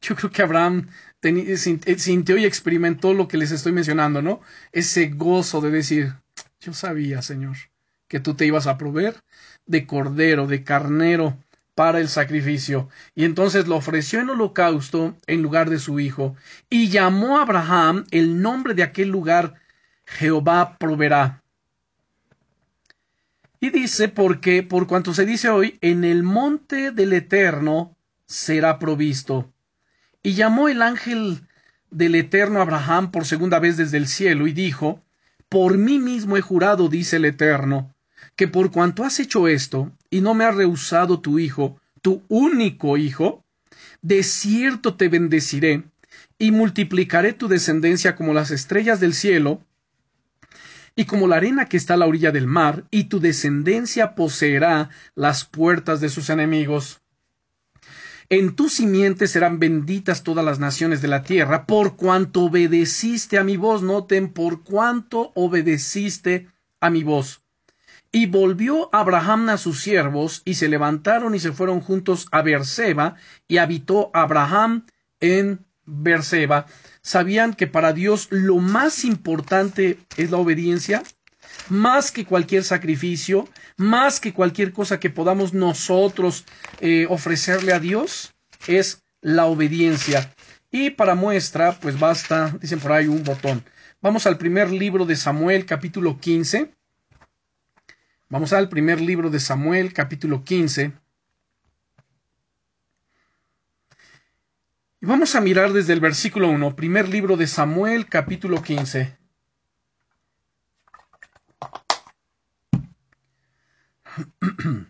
[0.00, 0.88] yo creo que Abraham
[1.22, 4.40] eh, sintió y experimentó lo que les estoy mencionando, ¿no?
[4.72, 6.14] Ese gozo de decir,
[6.60, 7.56] yo sabía, Señor,
[8.08, 9.22] que tú te ibas a proveer
[9.66, 11.38] de cordero, de carnero
[11.74, 12.88] para el sacrificio.
[13.14, 16.36] Y entonces lo ofreció en holocausto en lugar de su hijo.
[16.70, 19.54] Y llamó a Abraham el nombre de aquel lugar
[20.06, 21.42] Jehová proveerá.
[23.60, 29.52] Y dice, porque por cuanto se dice hoy, en el monte del Eterno será provisto.
[30.22, 31.46] Y llamó el ángel
[31.90, 35.02] del Eterno Abraham por segunda vez desde el cielo y dijo,
[35.48, 37.94] Por mí mismo he jurado, dice el Eterno,
[38.34, 42.96] que por cuanto has hecho esto y no me has rehusado tu hijo, tu único
[42.96, 43.44] hijo,
[44.02, 45.84] de cierto te bendeciré
[46.38, 49.62] y multiplicaré tu descendencia como las estrellas del cielo
[50.96, 54.88] y como la arena que está a la orilla del mar, y tu descendencia poseerá
[55.14, 57.02] las puertas de sus enemigos.
[58.28, 63.44] En tu simiente serán benditas todas las naciones de la tierra, por cuanto obedeciste a
[63.44, 63.82] mi voz.
[63.82, 66.48] Noten, por cuanto obedeciste
[66.80, 67.42] a mi voz.
[68.10, 73.16] Y volvió Abraham a sus siervos, y se levantaron y se fueron juntos a Berseba,
[73.46, 74.86] y habitó Abraham
[75.20, 76.66] en Berseba.
[77.06, 81.04] ¿Sabían que para Dios lo más importante es la obediencia?
[81.68, 86.44] Más que cualquier sacrificio, más que cualquier cosa que podamos nosotros
[86.80, 88.34] eh, ofrecerle a Dios,
[88.66, 90.34] es la obediencia.
[90.72, 93.62] Y para muestra, pues basta, dicen por ahí, un botón.
[94.02, 96.72] Vamos al primer libro de Samuel, capítulo 15.
[98.30, 100.90] Vamos al primer libro de Samuel, capítulo 15.
[105.06, 109.16] Vamos a mirar desde el versículo 1, primer libro de Samuel, capítulo 15.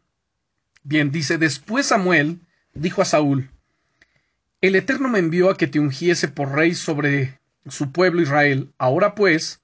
[0.82, 2.40] Bien, dice, después Samuel
[2.72, 3.50] dijo a Saúl,
[4.62, 8.72] El Eterno me envió a que te ungiese por rey sobre su pueblo Israel.
[8.78, 9.60] Ahora pues,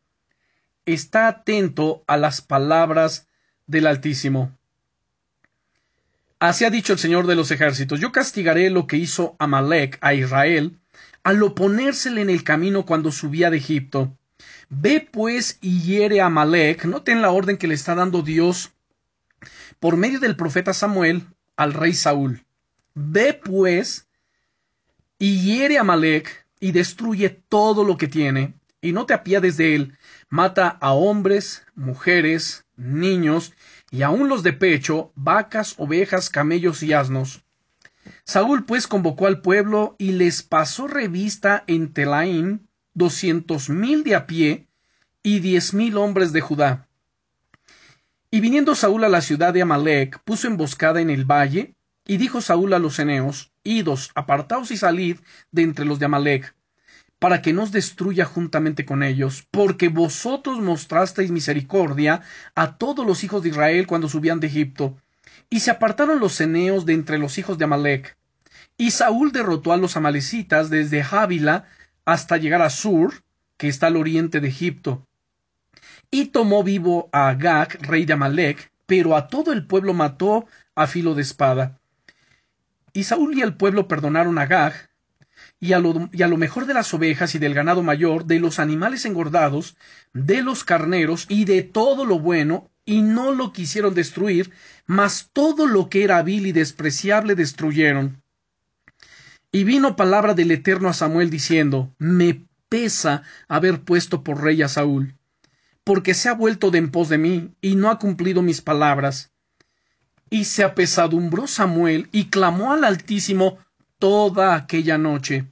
[0.85, 3.27] está atento a las palabras
[3.67, 4.57] del Altísimo.
[6.43, 10.13] Así ha dicho el Señor de los ejércitos, yo castigaré lo que hizo Amalek a
[10.13, 10.77] Israel
[11.23, 14.19] al oponérsele en el camino cuando subía de Egipto.
[14.69, 18.73] Ve pues y hiere a Amalek, noten la orden que le está dando Dios
[19.79, 22.45] por medio del profeta Samuel al rey Saúl.
[22.95, 24.09] Ve pues
[25.21, 29.77] y hiere a Malek y destruye todo lo que tiene, y no te apiades de
[29.77, 29.97] él,
[30.29, 33.53] mata a hombres, mujeres, niños,
[33.93, 37.45] y aun los de pecho, vacas, ovejas, camellos y asnos.
[38.25, 44.27] Saúl pues convocó al pueblo y les pasó revista en Telaín, doscientos mil de a
[44.27, 44.67] pie
[45.23, 46.89] y diez mil hombres de Judá.
[48.31, 51.75] Y viniendo Saúl a la ciudad de Amalec, puso emboscada en el valle,
[52.07, 55.19] y dijo Saúl a los eneos, Idos, apartaos y salid
[55.51, 56.55] de entre los de Amalec,
[57.23, 62.23] para que no os destruya juntamente con ellos, porque vosotros mostrasteis misericordia
[62.57, 64.97] a todos los hijos de Israel cuando subían de Egipto.
[65.49, 68.17] Y se apartaron los eneos de entre los hijos de Amalec.
[68.77, 71.67] Y Saúl derrotó a los amalecitas desde Jávila
[72.05, 73.23] hasta llegar a Sur,
[73.57, 75.07] que está al oriente de Egipto.
[76.11, 80.89] Y tomó vivo a Agag, rey de Amalec, pero a todo el pueblo mató a
[80.89, 81.79] filo de espada.
[82.93, 84.91] Y Saúl y el pueblo perdonaron a Agag,
[85.63, 88.41] y a, lo, y a lo mejor de las ovejas y del ganado mayor, de
[88.41, 89.77] los animales engordados,
[90.13, 94.51] de los carneros y de todo lo bueno, y no lo quisieron destruir,
[94.87, 98.21] mas todo lo que era vil y despreciable destruyeron.
[99.53, 104.69] Y vino palabra del Eterno a Samuel diciendo, Me pesa haber puesto por rey a
[104.69, 105.15] Saúl,
[105.85, 109.31] porque se ha vuelto de en pos de mí, y no ha cumplido mis palabras.
[110.29, 113.59] Y se apesadumbró Samuel, y clamó al Altísimo
[114.01, 115.52] toda aquella noche.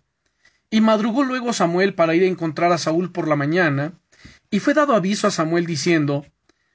[0.71, 3.95] Y madrugó luego Samuel para ir a encontrar a Saúl por la mañana,
[4.51, 6.25] y fue dado aviso a Samuel diciendo,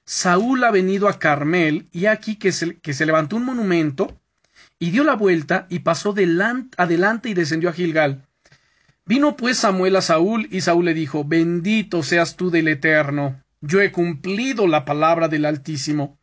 [0.06, 4.20] Saúl ha venido a Carmel, y aquí que se, que se levantó un monumento,
[4.80, 6.14] y dio la vuelta y pasó
[6.78, 8.28] adelante y descendió a Gilgal.
[9.06, 13.82] Vino pues Samuel a Saúl y Saúl le dijo, Bendito seas tú del Eterno, yo
[13.82, 16.20] he cumplido la palabra del Altísimo.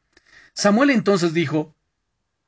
[0.52, 1.74] Samuel entonces dijo,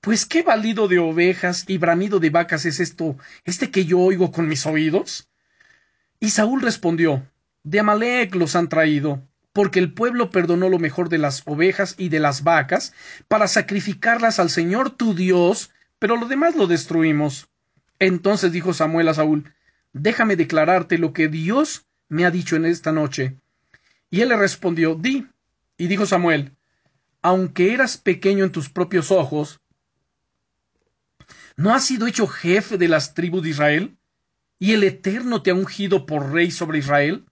[0.04, 4.32] Pues qué valido de ovejas y bramido de vacas es esto, este que yo oigo
[4.32, 5.30] con mis oídos.
[6.20, 7.26] Y Saúl respondió,
[7.62, 12.10] De Amalek los han traído, porque el pueblo perdonó lo mejor de las ovejas y
[12.10, 12.92] de las vacas,
[13.28, 17.48] para sacrificarlas al Señor tu Dios, pero lo demás lo destruimos.
[17.98, 19.54] Entonces dijo Samuel a Saúl,
[19.94, 23.38] déjame declararte lo que Dios me ha dicho en esta noche.
[24.10, 25.28] Y él le respondió, di.
[25.78, 26.52] Y dijo Samuel,
[27.22, 29.62] aunque eras pequeño en tus propios ojos,
[31.56, 33.96] ¿no has sido hecho jefe de las tribus de Israel?
[34.58, 37.24] ¿Y el Eterno te ha ungido por rey sobre Israel?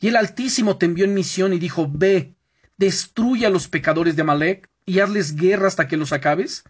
[0.00, 2.34] Y el Altísimo te envió en misión y dijo, ve,
[2.76, 6.64] destruye a los pecadores de Amalek y hazles guerra hasta que los acabes.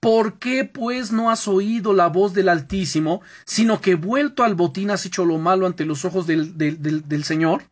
[0.00, 4.90] ¿Por qué pues no has oído la voz del Altísimo, sino que vuelto al botín
[4.90, 7.64] has hecho lo malo ante los ojos del, del, del, Señor?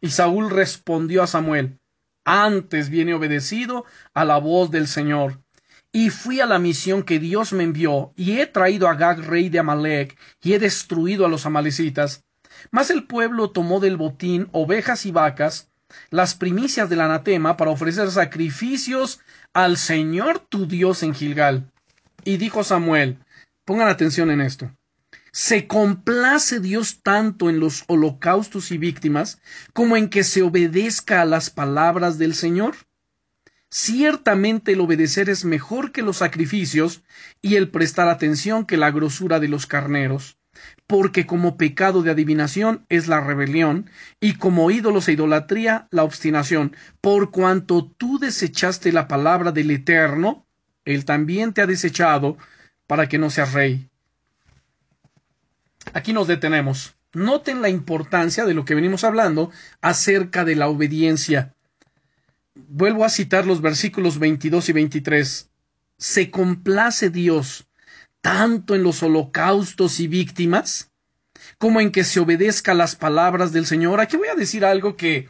[0.00, 1.78] Y Saúl respondió a Samuel,
[2.24, 3.84] antes viene obedecido
[4.14, 5.40] a la voz del Señor.
[5.92, 9.48] Y fui a la misión que Dios me envió, y he traído a Gag, rey
[9.48, 12.24] de Amalek, y he destruido a los amalecitas.
[12.70, 15.70] Mas el pueblo tomó del botín ovejas y vacas,
[16.10, 19.20] las primicias del anatema, para ofrecer sacrificios
[19.52, 21.72] al Señor tu Dios en Gilgal.
[22.24, 23.18] Y dijo Samuel,
[23.64, 24.70] pongan atención en esto,
[25.32, 29.40] ¿se complace Dios tanto en los holocaustos y víctimas
[29.72, 32.76] como en que se obedezca a las palabras del Señor?
[33.70, 37.02] Ciertamente el obedecer es mejor que los sacrificios
[37.40, 40.40] y el prestar atención que la grosura de los carneros
[40.86, 46.76] porque como pecado de adivinación es la rebelión, y como ídolos e idolatría la obstinación,
[47.00, 50.46] por cuanto tú desechaste la palabra del Eterno,
[50.84, 52.36] él también te ha desechado
[52.86, 53.88] para que no seas rey.
[55.92, 56.94] Aquí nos detenemos.
[57.12, 61.54] Noten la importancia de lo que venimos hablando acerca de la obediencia.
[62.68, 65.50] Vuelvo a citar los versículos 22 y 23.
[65.96, 67.66] Se complace Dios
[68.20, 70.90] tanto en los holocaustos y víctimas,
[71.58, 74.00] como en que se obedezca las palabras del Señor.
[74.00, 75.28] Aquí voy a decir algo que,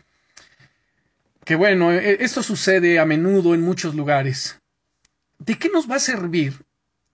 [1.45, 4.61] que bueno, e, esto sucede a menudo en muchos lugares.
[5.39, 6.65] ¿De qué nos va a servir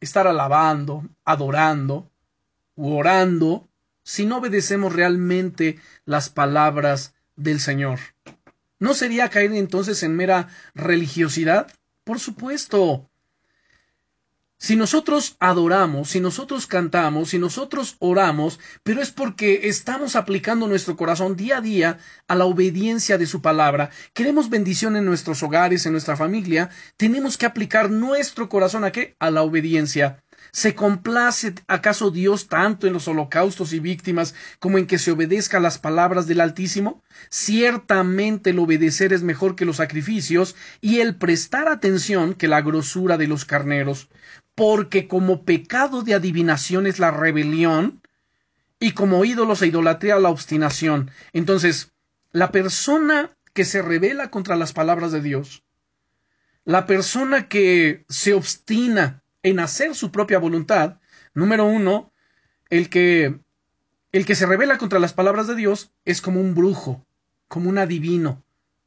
[0.00, 2.10] estar alabando, adorando
[2.74, 3.68] u orando
[4.02, 7.98] si no obedecemos realmente las palabras del Señor?
[8.78, 11.72] ¿No sería caer entonces en mera religiosidad?
[12.04, 13.08] Por supuesto.
[14.58, 20.96] Si nosotros adoramos, si nosotros cantamos, si nosotros oramos, pero es porque estamos aplicando nuestro
[20.96, 25.84] corazón día a día a la obediencia de su palabra, queremos bendición en nuestros hogares,
[25.84, 29.14] en nuestra familia, tenemos que aplicar nuestro corazón a qué?
[29.18, 30.22] A la obediencia.
[30.52, 35.60] ¿Se complace acaso Dios tanto en los holocaustos y víctimas como en que se obedezca
[35.60, 37.02] las palabras del Altísimo?
[37.30, 43.16] Ciertamente el obedecer es mejor que los sacrificios y el prestar atención que la grosura
[43.18, 44.08] de los carneros
[44.56, 48.00] porque como pecado de adivinación es la rebelión
[48.80, 51.10] y como ídolos e idolatría la obstinación.
[51.32, 51.92] Entonces,
[52.32, 55.62] la persona que se revela contra las palabras de Dios,
[56.64, 60.98] la persona que se obstina en hacer su propia voluntad,
[61.32, 62.12] número uno,
[62.68, 63.38] el que
[64.12, 67.06] El que se revela contra las palabras de Dios es como un brujo,
[67.48, 68.42] como un adivino,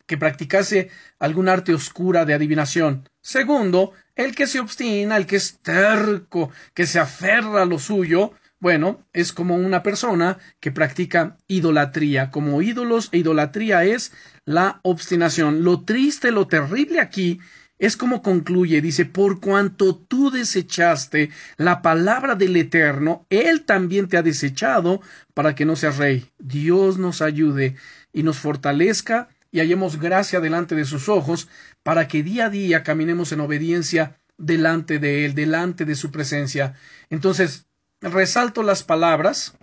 [0.08, 0.90] que practicase
[1.20, 3.08] algún arte oscura de adivinación.
[3.22, 8.32] Segundo, el que se obstina, el que es terco, que se aferra a lo suyo,
[8.60, 12.32] bueno, es como una persona que practica idolatría.
[12.32, 14.12] Como ídolos e idolatría es
[14.46, 15.64] la obstinación.
[15.64, 17.40] Lo triste, lo terrible aquí
[17.80, 24.18] es como concluye, dice, por cuanto tú desechaste la palabra del Eterno, Él también te
[24.18, 25.02] ha desechado
[25.34, 26.30] para que no seas rey.
[26.38, 27.78] Dios nos ayude
[28.12, 31.48] y nos fortalezca y hallemos gracia delante de sus ojos
[31.82, 36.76] para que día a día caminemos en obediencia delante de Él, delante de su presencia.
[37.10, 37.66] Entonces,
[38.02, 39.56] resalto las palabras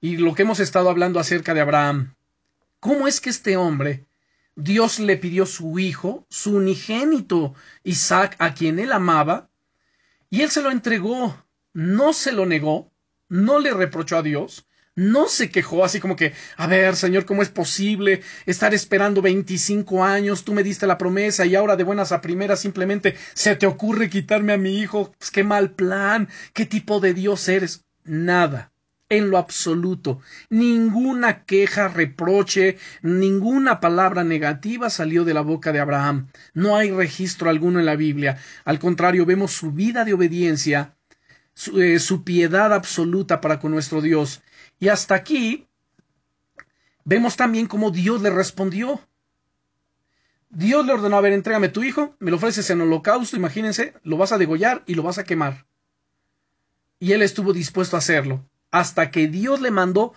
[0.00, 2.14] y lo que hemos estado hablando acerca de Abraham.
[2.78, 4.04] ¿Cómo es que este hombre,
[4.54, 9.50] Dios le pidió su hijo, su unigénito Isaac, a quien él amaba,
[10.30, 12.92] y él se lo entregó, no se lo negó,
[13.28, 17.42] no le reprochó a Dios, no se quejó así como que, a ver, Señor, ¿cómo
[17.42, 20.44] es posible estar esperando 25 años?
[20.44, 24.10] Tú me diste la promesa y ahora de buenas a primeras simplemente se te ocurre
[24.10, 25.12] quitarme a mi hijo.
[25.18, 26.28] Pues qué mal plan.
[26.52, 27.86] ¿Qué tipo de Dios eres?
[28.04, 28.71] Nada.
[29.12, 30.20] En lo absoluto.
[30.48, 36.28] Ninguna queja, reproche, ninguna palabra negativa salió de la boca de Abraham.
[36.54, 38.38] No hay registro alguno en la Biblia.
[38.64, 40.96] Al contrario, vemos su vida de obediencia,
[41.52, 44.40] su, eh, su piedad absoluta para con nuestro Dios
[44.80, 45.68] y hasta aquí
[47.04, 48.98] vemos también cómo Dios le respondió.
[50.48, 54.16] Dios le ordenó, a ver, entrégame tu hijo, me lo ofreces en holocausto, imagínense, lo
[54.16, 55.66] vas a degollar y lo vas a quemar.
[56.98, 60.14] Y él estuvo dispuesto a hacerlo, hasta que Dios le mandó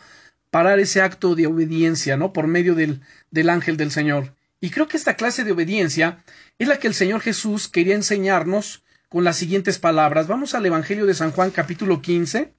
[0.49, 2.33] parar ese acto de obediencia, ¿no?
[2.33, 4.33] Por medio del, del ángel del Señor.
[4.61, 6.23] Y creo que esta clase de obediencia
[6.57, 10.27] es la que el Señor Jesús quería enseñarnos con las siguientes palabras.
[10.27, 12.53] Vamos al Evangelio de San Juan capítulo 15.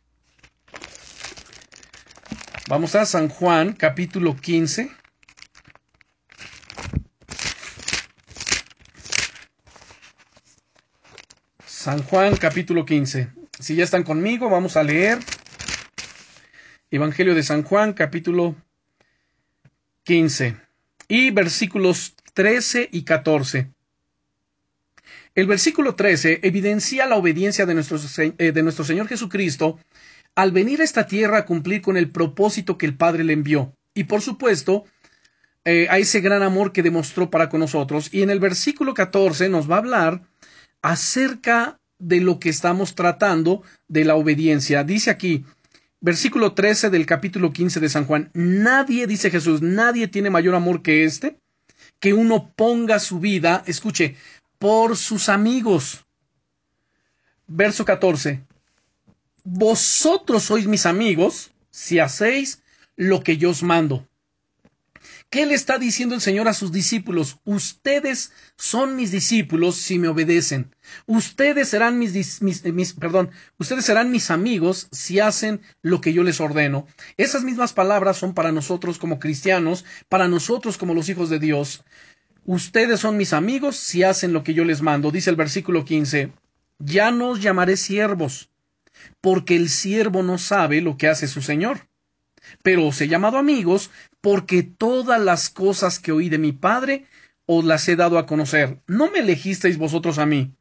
[2.68, 4.90] Vamos a San Juan, capítulo 15.
[11.64, 13.28] San Juan, capítulo 15.
[13.60, 15.20] Si ya están conmigo, vamos a leer
[16.90, 18.54] Evangelio de San Juan, capítulo
[20.04, 20.56] 15
[21.08, 23.72] y versículos 13 y 14.
[25.34, 27.98] El versículo 13 evidencia la obediencia de nuestro,
[28.38, 29.80] eh, de nuestro Señor Jesucristo
[30.36, 33.74] al venir a esta tierra a cumplir con el propósito que el Padre le envió.
[33.92, 34.84] Y por supuesto,
[35.64, 38.10] eh, a ese gran amor que demostró para con nosotros.
[38.12, 40.22] Y en el versículo 14 nos va a hablar
[40.82, 44.84] acerca de lo que estamos tratando de la obediencia.
[44.84, 45.44] Dice aquí,
[46.06, 50.80] versículo 13 del capítulo 15 de San Juan, nadie, dice Jesús, nadie tiene mayor amor
[50.80, 51.40] que este,
[51.98, 54.14] que uno ponga su vida, escuche,
[54.60, 56.06] por sus amigos.
[57.48, 58.44] Verso 14,
[59.42, 62.62] vosotros sois mis amigos si hacéis
[62.94, 64.06] lo que yo os mando.
[65.28, 67.40] ¿Qué le está diciendo el Señor a sus discípulos?
[67.44, 70.74] Ustedes son mis discípulos si me obedecen.
[71.06, 76.40] Ustedes serán mis, mis, perdón, ustedes serán mis amigos si hacen lo que yo les
[76.40, 76.86] ordeno.
[77.16, 81.82] Esas mismas palabras son para nosotros como cristianos, para nosotros como los hijos de Dios.
[82.44, 85.10] Ustedes son mis amigos si hacen lo que yo les mando.
[85.10, 86.32] Dice el versículo 15.
[86.78, 88.50] Ya no os llamaré siervos,
[89.20, 91.88] porque el siervo no sabe lo que hace su señor.
[92.62, 93.90] Pero os he llamado amigos,
[94.20, 97.06] porque todas las cosas que oí de mi Padre
[97.46, 98.80] os las he dado a conocer.
[98.86, 100.52] No me elegisteis vosotros a mí,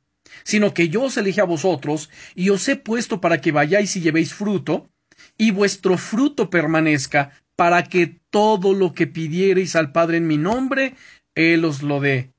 [0.43, 4.01] sino que yo os elegí a vosotros, y os he puesto para que vayáis y
[4.01, 4.89] llevéis fruto,
[5.37, 10.95] y vuestro fruto permanezca, para que todo lo que pidiereis al Padre en mi nombre,
[11.33, 12.31] Él os lo dé.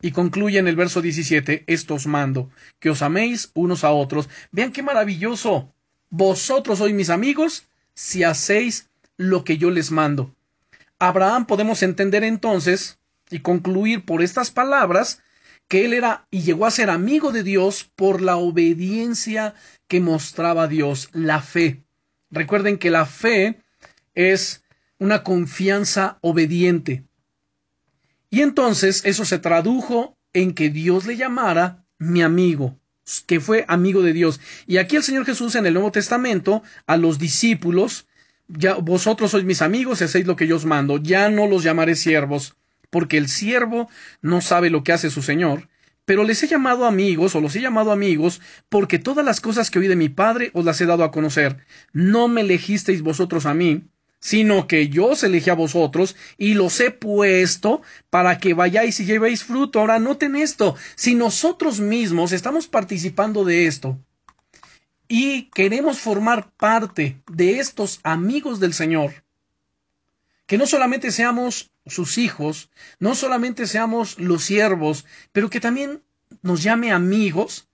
[0.00, 4.28] Y concluye en el verso 17, estos mando, que os améis unos a otros.
[4.50, 5.72] Vean qué maravilloso.
[6.10, 10.34] Vosotros sois mis amigos si hacéis lo que yo les mando.
[10.98, 12.98] Abraham podemos entender entonces
[13.30, 15.22] y concluir por estas palabras
[15.68, 19.54] que él era y llegó a ser amigo de Dios por la obediencia
[19.88, 21.82] que mostraba Dios, la fe.
[22.30, 23.60] Recuerden que la fe
[24.14, 24.62] es
[24.98, 27.04] una confianza obediente.
[28.30, 32.78] Y entonces eso se tradujo en que Dios le llamara mi amigo,
[33.26, 34.40] que fue amigo de Dios.
[34.66, 38.06] Y aquí el Señor Jesús en el Nuevo Testamento a los discípulos,
[38.48, 41.62] ya vosotros sois mis amigos y hacéis lo que yo os mando, ya no los
[41.62, 42.56] llamaré siervos,
[42.90, 43.88] porque el siervo
[44.20, 45.68] no sabe lo que hace su Señor,
[46.04, 49.78] pero les he llamado amigos o los he llamado amigos porque todas las cosas que
[49.78, 51.58] oí de mi Padre os las he dado a conocer.
[51.92, 53.84] No me elegisteis vosotros a mí,
[54.22, 59.04] sino que yo os elegí a vosotros y los he puesto para que vayáis y
[59.04, 59.80] llevéis fruto.
[59.80, 63.98] Ahora noten esto, si nosotros mismos estamos participando de esto
[65.08, 69.24] y queremos formar parte de estos amigos del Señor,
[70.46, 72.70] que no solamente seamos sus hijos,
[73.00, 76.00] no solamente seamos los siervos, pero que también
[76.42, 77.66] nos llame amigos,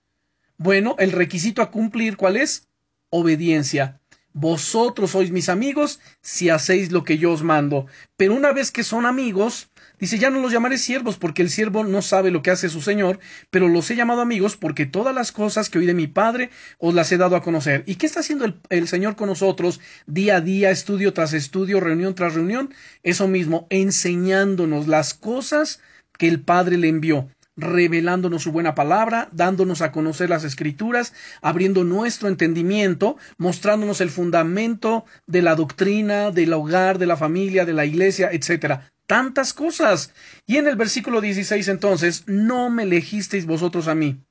[0.57, 2.67] bueno, el requisito a cumplir, ¿cuál es?
[3.11, 3.99] Obediencia.
[4.39, 7.87] Vosotros sois mis amigos si hacéis lo que yo os mando.
[8.15, 9.69] Pero una vez que son amigos,
[9.99, 12.79] Dice, ya no los llamaré siervos porque el siervo no sabe lo que hace su
[12.79, 13.19] Señor,
[13.49, 16.93] pero los he llamado amigos porque todas las cosas que oí de mi Padre os
[16.93, 17.83] las he dado a conocer.
[17.85, 21.81] ¿Y qué está haciendo el, el Señor con nosotros día a día, estudio tras estudio,
[21.81, 22.73] reunión tras reunión?
[23.03, 25.81] Eso mismo, enseñándonos las cosas
[26.17, 27.27] que el Padre le envió
[27.59, 35.05] revelándonos su buena palabra, dándonos a conocer las escrituras, abriendo nuestro entendimiento, mostrándonos el fundamento
[35.27, 40.13] de la doctrina, del hogar, de la familia, de la iglesia, etcétera tantas cosas.
[40.45, 44.21] Y en el versículo 16 entonces, no me elegisteis vosotros a mí.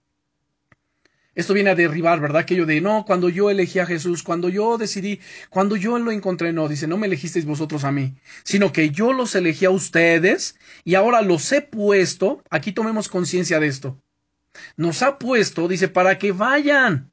[1.39, 2.43] Esto viene a derribar, ¿verdad?
[2.43, 5.21] Aquello de, no, cuando yo elegí a Jesús, cuando yo decidí,
[5.51, 9.13] cuando yo lo encontré, no, dice, no me elegisteis vosotros a mí, sino que yo
[9.13, 13.97] los elegí a ustedes y ahora los he puesto, aquí tomemos conciencia de esto,
[14.77, 17.13] nos ha puesto, dice, para que vayan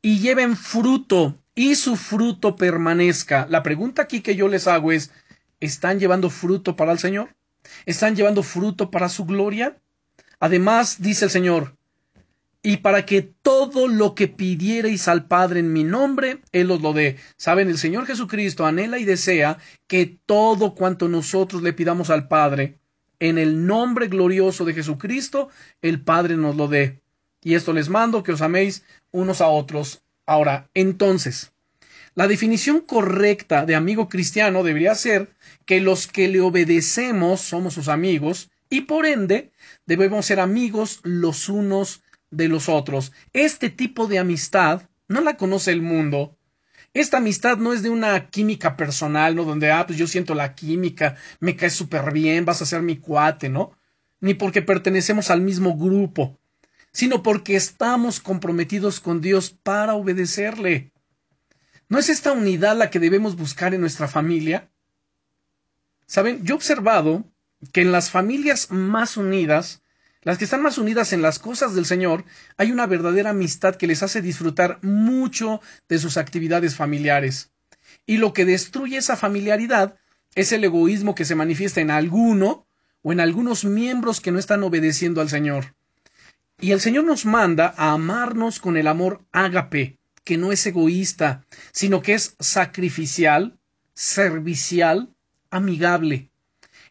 [0.00, 3.46] y lleven fruto y su fruto permanezca.
[3.50, 5.10] La pregunta aquí que yo les hago es,
[5.60, 7.34] ¿Están llevando fruto para el Señor?
[7.86, 9.76] ¿Están llevando fruto para su gloria?
[10.38, 11.76] Además, dice el Señor,
[12.66, 16.94] y para que todo lo que pidierais al Padre en mi nombre, Él os lo
[16.94, 17.18] dé.
[17.36, 22.78] Saben, el Señor Jesucristo anhela y desea que todo cuanto nosotros le pidamos al Padre,
[23.20, 25.50] en el nombre glorioso de Jesucristo,
[25.82, 27.02] el Padre nos lo dé.
[27.42, 30.02] Y esto les mando, que os améis unos a otros.
[30.24, 31.52] Ahora, entonces,
[32.14, 35.34] la definición correcta de amigo cristiano debería ser
[35.66, 39.52] que los que le obedecemos somos sus amigos y por ende
[39.84, 42.03] debemos ser amigos los unos
[42.36, 43.12] de los otros.
[43.32, 46.36] Este tipo de amistad no la conoce el mundo.
[46.92, 49.44] Esta amistad no es de una química personal, ¿no?
[49.44, 52.98] Donde, ah, pues yo siento la química, me caes súper bien, vas a ser mi
[52.98, 53.72] cuate, ¿no?
[54.20, 56.38] Ni porque pertenecemos al mismo grupo,
[56.92, 60.92] sino porque estamos comprometidos con Dios para obedecerle.
[61.88, 64.70] ¿No es esta unidad la que debemos buscar en nuestra familia?
[66.06, 67.24] Saben, yo he observado
[67.72, 69.82] que en las familias más unidas,
[70.24, 72.24] las que están más unidas en las cosas del Señor,
[72.56, 77.52] hay una verdadera amistad que les hace disfrutar mucho de sus actividades familiares.
[78.06, 79.96] Y lo que destruye esa familiaridad
[80.34, 82.66] es el egoísmo que se manifiesta en alguno
[83.02, 85.74] o en algunos miembros que no están obedeciendo al Señor.
[86.58, 91.44] Y el Señor nos manda a amarnos con el amor ágape, que no es egoísta,
[91.72, 93.58] sino que es sacrificial,
[93.92, 95.14] servicial,
[95.50, 96.30] amigable.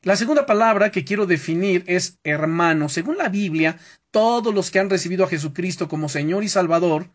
[0.03, 2.89] La segunda palabra que quiero definir es hermano.
[2.89, 3.79] Según la Biblia,
[4.11, 7.09] todos los que han recibido a Jesucristo como Señor y Salvador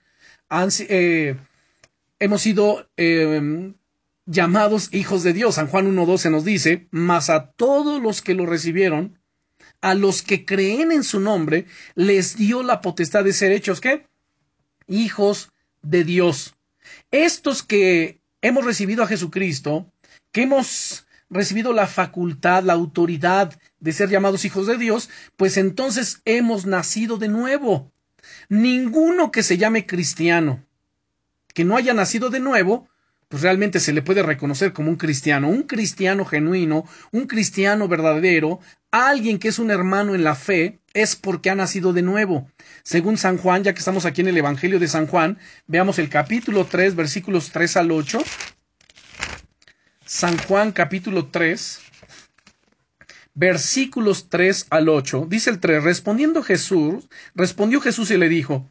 [0.48, 1.36] han, eh,
[2.18, 3.74] hemos sido em,
[4.24, 5.56] llamados hijos de Dios.
[5.56, 9.18] San Juan 1.12 nos dice, mas a todos los que lo recibieron,
[9.82, 14.06] a los que creen en su nombre, les dio la potestad de ser hechos, ¿qué?
[14.86, 16.54] Hijos de Dios.
[17.10, 19.92] Estos que hemos recibido a Jesucristo,
[20.32, 26.22] que hemos recibido la facultad, la autoridad de ser llamados hijos de Dios, pues entonces
[26.24, 27.92] hemos nacido de nuevo.
[28.48, 30.64] Ninguno que se llame cristiano,
[31.54, 32.88] que no haya nacido de nuevo,
[33.28, 38.60] pues realmente se le puede reconocer como un cristiano, un cristiano genuino, un cristiano verdadero,
[38.90, 42.50] alguien que es un hermano en la fe, es porque ha nacido de nuevo.
[42.82, 46.08] Según San Juan, ya que estamos aquí en el Evangelio de San Juan, veamos el
[46.08, 48.18] capítulo 3, versículos 3 al 8.
[50.18, 51.80] San Juan capítulo 3,
[53.34, 55.28] versículos 3 al 8.
[55.30, 58.68] Dice el 3, respondiendo Jesús, respondió Jesús y le dijo,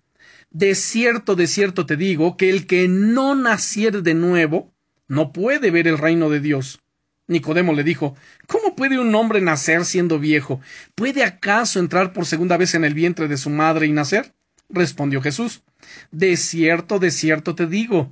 [0.50, 4.74] de cierto, de cierto te digo, que el que no naciere de nuevo,
[5.08, 6.82] no puede ver el reino de Dios.
[7.28, 8.18] Nicodemo le dijo,
[8.48, 10.60] ¿Cómo puede un hombre nacer siendo viejo?
[10.95, 14.34] ¿Puede acaso entrar por segunda vez en el vientre de su madre y nacer?
[14.68, 15.64] Respondió Jesús,
[16.12, 18.12] De cierto, de cierto te digo,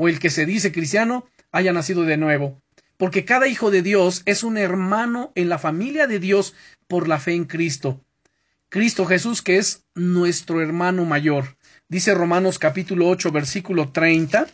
[0.00, 2.62] o el que se dice cristiano haya nacido de nuevo.
[2.96, 6.54] Porque cada hijo de Dios es un hermano en la familia de Dios
[6.86, 8.00] por la fe en Cristo.
[8.68, 11.56] Cristo Jesús, que es nuestro hermano mayor.
[11.88, 14.46] Dice Romanos capítulo 8, versículo 30.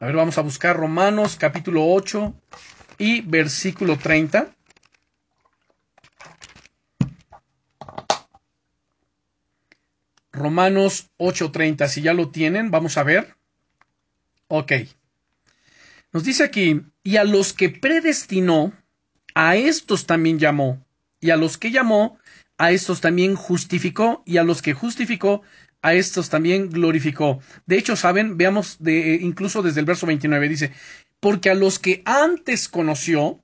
[0.00, 2.34] A ver, vamos a buscar Romanos capítulo 8
[2.98, 4.54] y versículo 30.
[10.32, 13.36] Romanos 8:30, si ya lo tienen, vamos a ver.
[14.48, 14.72] Ok.
[16.12, 18.72] Nos dice aquí, y a los que predestinó,
[19.34, 20.84] a estos también llamó,
[21.20, 22.18] y a los que llamó,
[22.56, 25.42] a estos también justificó, y a los que justificó,
[25.82, 27.40] a estos también glorificó.
[27.66, 30.72] De hecho, saben, veamos de, incluso desde el verso 29, dice,
[31.20, 33.42] porque a los que antes conoció,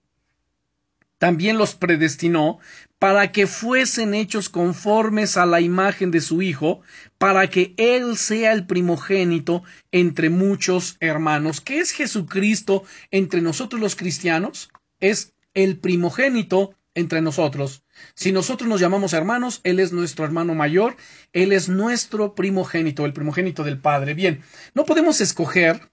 [1.19, 2.61] también los predestinó
[3.01, 6.83] para que fuesen hechos conformes a la imagen de su Hijo,
[7.17, 11.63] para que Él sea el primogénito entre muchos hermanos.
[11.63, 14.69] ¿Qué es Jesucristo entre nosotros los cristianos?
[15.01, 17.83] Es el primogénito entre nosotros.
[18.15, 20.95] Si nosotros nos llamamos hermanos, Él es nuestro hermano mayor,
[21.33, 24.13] Él es nuestro primogénito, el primogénito del Padre.
[24.13, 24.43] Bien,
[24.75, 25.91] no podemos escoger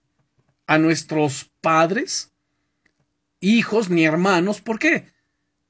[0.66, 2.34] a nuestros padres,
[3.40, 4.60] hijos ni hermanos.
[4.60, 5.06] ¿Por qué?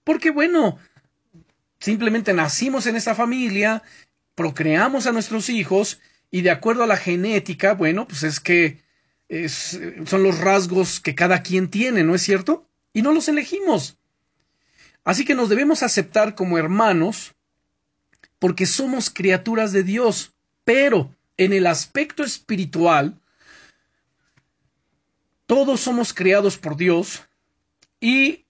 [0.04, 0.80] Porque, bueno,
[1.88, 3.82] simplemente nacimos en esta familia,
[4.36, 8.82] procreamos a nuestros hijos y de acuerdo a la genética, bueno, pues es que
[10.06, 12.68] son los rasgos que cada quien tiene, ¿no es cierto?
[12.92, 13.98] Y no los elegimos.
[15.06, 17.36] Así que nos debemos aceptar como hermanos
[18.38, 20.34] porque somos criaturas de Dios,
[20.66, 23.18] pero en el aspecto espiritual,
[25.46, 27.24] todos somos creados por Dios
[28.02, 28.46] y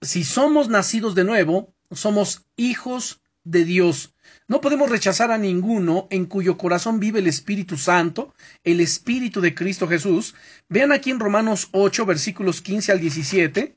[0.00, 4.14] si somos nacidos de nuevo, somos hijos de Dios.
[4.46, 8.34] No podemos rechazar a ninguno en cuyo corazón vive el Espíritu Santo,
[8.64, 10.34] el Espíritu de Cristo Jesús.
[10.68, 13.76] Vean aquí en Romanos 8, versículos 15 al 17.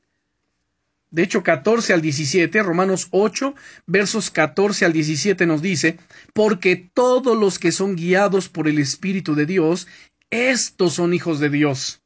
[1.10, 3.54] De hecho, 14 al 17, Romanos 8,
[3.86, 5.98] versos 14 al 17 nos dice,
[6.32, 9.86] porque todos los que son guiados por el Espíritu de Dios,
[10.30, 12.00] estos son hijos de Dios.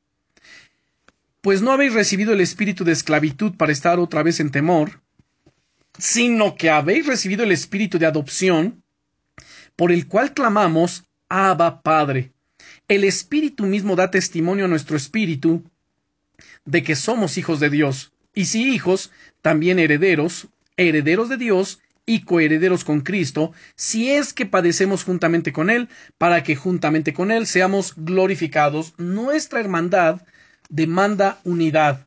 [1.41, 5.01] Pues no habéis recibido el espíritu de esclavitud para estar otra vez en temor,
[5.99, 8.83] sino que habéis recibido el espíritu de adopción,
[9.77, 12.33] por el cual clamamos, Abba Padre.
[12.89, 15.65] El espíritu mismo da testimonio a nuestro espíritu
[16.65, 19.11] de que somos hijos de Dios, y si hijos,
[19.43, 25.71] también herederos, herederos de Dios y coherederos con Cristo, si es que padecemos juntamente con
[25.71, 25.89] Él,
[26.19, 28.95] para que juntamente con Él seamos glorificados.
[28.99, 30.23] Nuestra hermandad
[30.69, 32.06] demanda unidad.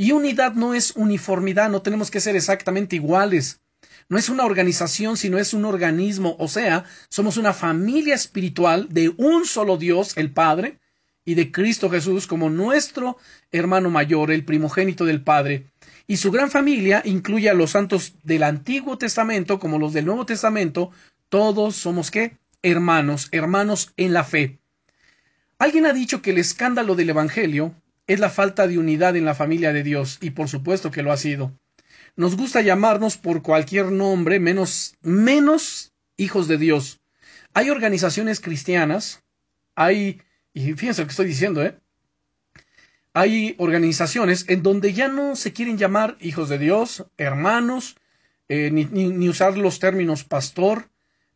[0.00, 3.60] Y unidad no es uniformidad, no tenemos que ser exactamente iguales.
[4.08, 9.12] No es una organización, sino es un organismo, o sea, somos una familia espiritual de
[9.16, 10.78] un solo Dios, el Padre,
[11.24, 13.18] y de Cristo Jesús como nuestro
[13.50, 15.66] hermano mayor, el primogénito del Padre.
[16.06, 20.24] Y su gran familia incluye a los santos del Antiguo Testamento como los del Nuevo
[20.24, 20.92] Testamento.
[21.28, 22.38] Todos somos qué?
[22.62, 24.60] Hermanos, hermanos en la fe.
[25.58, 27.74] Alguien ha dicho que el escándalo del Evangelio
[28.08, 31.12] es la falta de unidad en la familia de Dios, y por supuesto que lo
[31.12, 31.52] ha sido.
[32.16, 37.00] Nos gusta llamarnos por cualquier nombre menos, menos hijos de Dios.
[37.54, 39.22] Hay organizaciones cristianas,
[39.76, 40.20] hay,
[40.52, 41.78] y fíjense lo que estoy diciendo, ¿eh?
[43.12, 47.96] Hay organizaciones en donde ya no se quieren llamar hijos de Dios, hermanos,
[48.48, 50.88] eh, ni, ni, usar los términos pastor,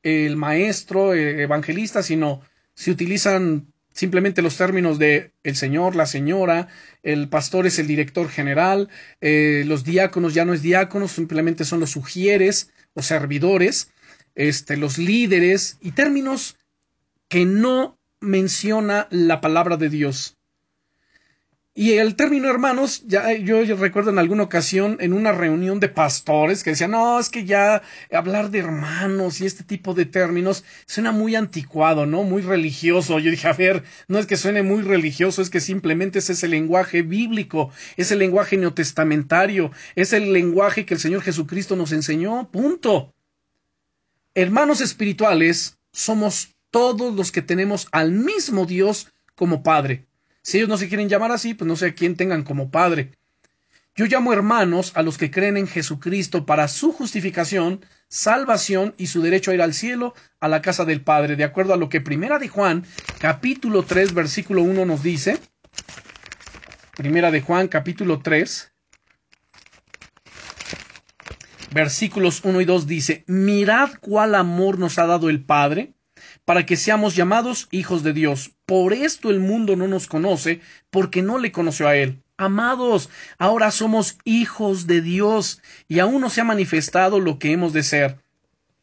[0.03, 2.41] el maestro, eh, evangelista, sino
[2.75, 6.69] se utilizan simplemente los términos de el señor, la señora,
[7.03, 8.89] el pastor es el director general,
[9.21, 13.93] eh, los diáconos ya no es diáconos, simplemente son los sugieres o servidores,
[14.35, 16.57] este, los líderes y términos
[17.29, 20.37] que no menciona la palabra de Dios.
[21.75, 26.63] Y el término hermanos, ya yo, recuerdo en alguna ocasión en una reunión de pastores
[26.63, 27.81] que decían, no, es que ya
[28.13, 32.25] hablar de hermanos y este tipo de términos suena muy anticuado, ¿no?
[32.25, 33.19] Muy religioso.
[33.19, 36.51] Yo dije, a ver, no es que suene muy religioso, es que simplemente es el
[36.51, 42.51] lenguaje bíblico, es el lenguaje neotestamentario, es el lenguaje que el Señor Jesucristo nos enseñó,
[42.51, 43.15] punto.
[44.35, 50.05] Hermanos espirituales somos todos los que tenemos al mismo Dios como Padre.
[50.43, 53.13] Si ellos no se quieren llamar así, pues no sé a quién tengan como padre.
[53.95, 59.21] Yo llamo hermanos a los que creen en Jesucristo para su justificación, salvación y su
[59.21, 62.01] derecho a ir al cielo, a la casa del Padre, de acuerdo a lo que
[62.01, 62.87] Primera de Juan,
[63.21, 65.39] capítulo 3, versículo 1 nos dice.
[66.97, 68.73] Primera de Juan, capítulo 3,
[71.73, 75.93] versículos 1 y 2 dice, Mirad cuál amor nos ha dado el Padre,
[76.45, 78.53] para que seamos llamados hijos de Dios.
[78.67, 82.23] Por esto el mundo no nos conoce, porque no le conoció a Él.
[82.37, 87.73] Amados, ahora somos hijos de Dios, y aún no se ha manifestado lo que hemos
[87.73, 88.19] de ser.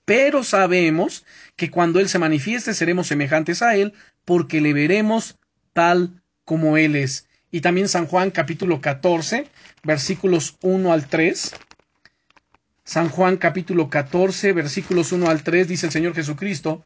[0.06, 1.24] pero sabemos
[1.56, 3.94] que cuando Él se manifieste seremos semejantes a Él,
[4.26, 5.38] porque le veremos
[5.74, 7.28] tal como Él es.
[7.52, 9.48] Y también San Juan capítulo 14,
[9.84, 11.56] versículos 1 al 3.
[12.84, 16.86] San Juan capítulo 14, versículos 1 al 3, dice el Señor Jesucristo,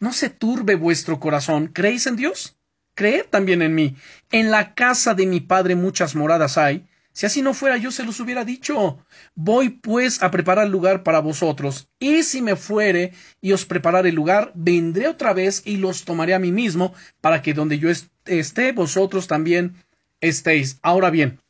[0.00, 2.56] No se turbe vuestro corazón, ¿creéis en Dios?
[2.94, 3.96] Creed también en mí.
[4.32, 8.04] En la casa de mi Padre muchas moradas hay, si así no fuera, yo se
[8.04, 9.04] los hubiera dicho.
[9.34, 11.88] Voy pues a preparar lugar para vosotros.
[11.98, 16.34] Y si me fuere y os preparar el lugar, vendré otra vez y los tomaré
[16.34, 17.90] a mí mismo, para que donde yo
[18.24, 19.74] esté, vosotros también
[20.20, 20.78] estéis.
[20.82, 21.40] Ahora bien,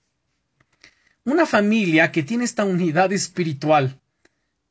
[1.24, 3.99] una familia que tiene esta unidad espiritual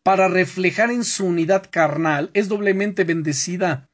[0.09, 3.91] para reflejar en su unidad carnal es doblemente bendecida.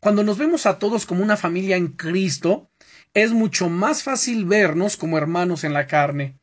[0.00, 2.70] Cuando nos vemos a todos como una familia en Cristo,
[3.12, 6.38] es mucho más fácil vernos como hermanos en la carne.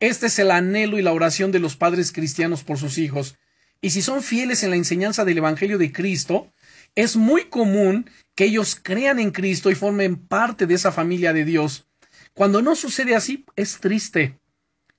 [0.00, 3.38] Este es el anhelo y la oración de los padres cristianos por sus hijos.
[3.80, 6.52] Y si son fieles en la enseñanza del Evangelio de Cristo,
[6.94, 11.46] es muy común que ellos crean en Cristo y formen parte de esa familia de
[11.46, 11.86] Dios.
[12.34, 14.38] Cuando no sucede así, es triste.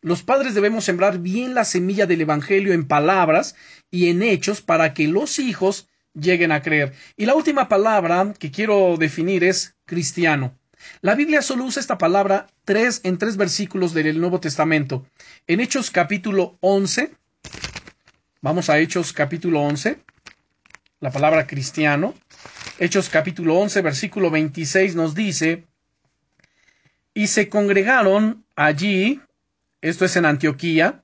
[0.01, 3.55] Los padres debemos sembrar bien la semilla del Evangelio en palabras
[3.91, 6.93] y en hechos para que los hijos lleguen a creer.
[7.17, 10.57] Y la última palabra que quiero definir es cristiano.
[11.01, 15.05] La Biblia solo usa esta palabra tres, en tres versículos del Nuevo Testamento.
[15.47, 17.11] En Hechos capítulo 11,
[18.41, 19.99] vamos a Hechos capítulo 11,
[21.01, 22.13] la palabra cristiano.
[22.77, 25.65] Hechos capítulo 11, versículo 26 nos dice,
[27.13, 29.19] y se congregaron allí,
[29.81, 31.03] esto es en Antioquía,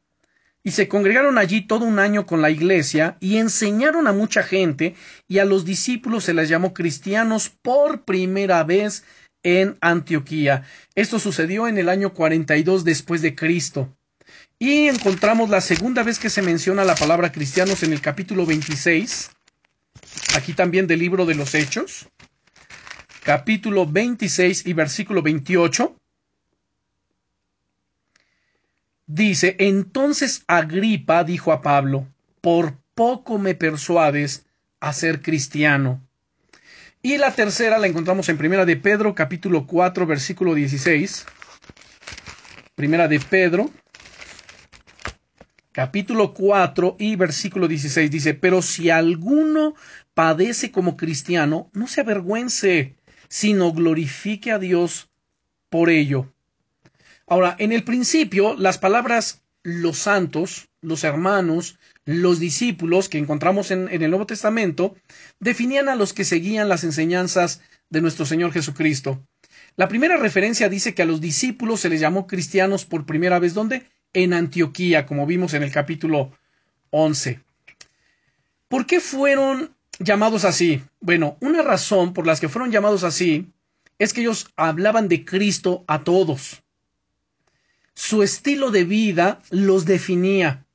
[0.65, 4.95] y se congregaron allí todo un año con la iglesia y enseñaron a mucha gente
[5.27, 9.03] y a los discípulos se les llamó cristianos por primera vez
[9.43, 10.63] en Antioquía.
[10.95, 13.95] Esto sucedió en el año 42 después de Cristo.
[14.57, 19.29] Y encontramos la segunda vez que se menciona la palabra cristianos en el capítulo 26,
[20.35, 22.07] aquí también del libro de los Hechos,
[23.23, 25.94] capítulo 26 y versículo 28.
[29.07, 32.07] Dice, entonces Agripa dijo a Pablo,
[32.41, 34.45] por poco me persuades
[34.79, 36.01] a ser cristiano.
[37.03, 41.25] Y la tercera la encontramos en Primera de Pedro, capítulo 4, versículo 16.
[42.73, 43.69] Primera de Pedro,
[45.71, 49.75] capítulo 4 y versículo 16 dice, pero si alguno
[50.13, 52.95] padece como cristiano, no se avergüence,
[53.27, 55.09] sino glorifique a Dios
[55.69, 56.34] por ello.
[57.27, 63.89] Ahora, en el principio, las palabras los santos, los hermanos, los discípulos que encontramos en,
[63.89, 64.95] el Nuevo Testamento
[65.39, 69.25] definían a los que seguían las enseñanzas de nuestro Señor Jesucristo.
[69.75, 73.55] La primera referencia dice que a los discípulos se les llamó cristianos por primera vez,
[73.55, 73.89] ¿dónde?
[74.13, 76.31] En Antioquía, como vimos en el capítulo
[76.91, 77.39] 11.
[78.67, 80.83] ¿Por qué fueron llamados así?
[80.99, 83.51] Bueno, una razón por las que fueron llamados así
[83.97, 86.61] es que ellos hablaban de Cristo a todos.
[87.95, 90.65] Su estilo de vida los definía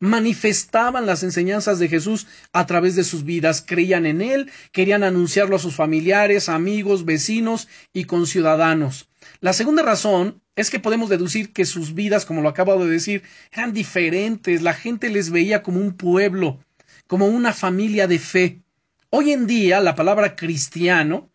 [0.00, 5.56] manifestaban las enseñanzas de Jesús a través de sus vidas, creían en Él, querían anunciarlo
[5.56, 9.08] a sus familiares, amigos, vecinos y conciudadanos.
[9.40, 13.22] La segunda razón es que podemos deducir que sus vidas, como lo acabo de decir,
[13.52, 16.60] eran diferentes, la gente les veía como un pueblo,
[17.06, 18.62] como una familia de fe.
[19.10, 21.30] Hoy en día la palabra cristiano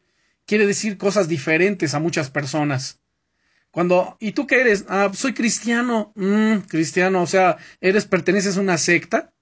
[0.46, 3.00] quiere decir cosas diferentes a muchas personas.
[3.74, 4.86] Cuando, ¿y tú qué eres?
[4.88, 6.12] Ah, soy cristiano.
[6.14, 9.34] Mm, cristiano, o sea, ¿eres, perteneces a una secta?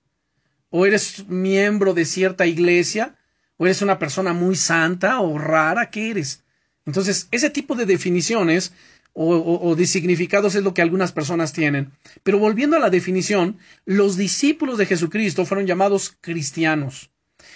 [0.69, 3.17] ¿O eres miembro de cierta iglesia?
[3.57, 5.89] ¿O eres una persona muy santa o rara?
[5.89, 6.45] ¿Qué eres?
[6.85, 8.71] Entonces, ese tipo de definiciones
[9.11, 11.91] o, o, de significados es lo que algunas personas tienen.
[12.23, 17.11] Pero volviendo a la definición, los discípulos de Jesucristo fueron llamados cristianos.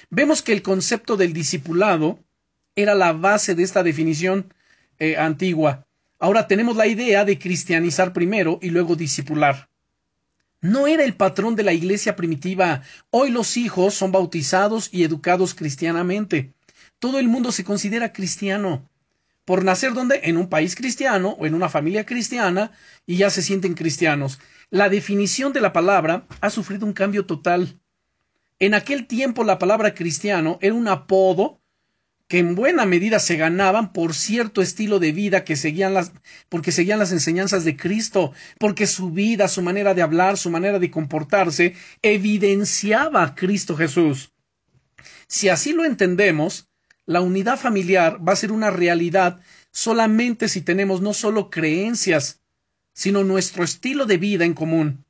[0.09, 2.19] Vemos que el concepto del discipulado
[2.75, 4.53] era la base de esta definición
[4.99, 5.84] eh, antigua.
[6.25, 9.69] Ahora tenemos la idea de cristianizar primero y luego discipular.
[10.59, 12.81] No era el patrón de la iglesia primitiva.
[13.11, 16.55] Hoy los hijos son bautizados y educados cristianamente.
[16.97, 18.89] Todo el mundo se considera cristiano.
[19.45, 20.21] Por nacer donde?
[20.23, 22.71] En un país cristiano o en una familia cristiana
[23.05, 24.39] y ya se sienten cristianos.
[24.71, 27.79] La definición de la palabra ha sufrido un cambio total.
[28.57, 31.61] En aquel tiempo la palabra cristiano era un apodo
[32.27, 36.11] que en buena medida se ganaban por cierto estilo de vida que seguían las,
[36.49, 40.79] porque seguían las enseñanzas de Cristo, porque su vida, su manera de hablar, su manera
[40.79, 44.31] de comportarse, evidenciaba a Cristo Jesús.
[45.27, 46.67] Si así lo entendemos,
[47.05, 49.39] la unidad familiar va a ser una realidad
[49.71, 52.41] solamente si tenemos no solo creencias,
[52.93, 55.05] sino nuestro estilo de vida en común.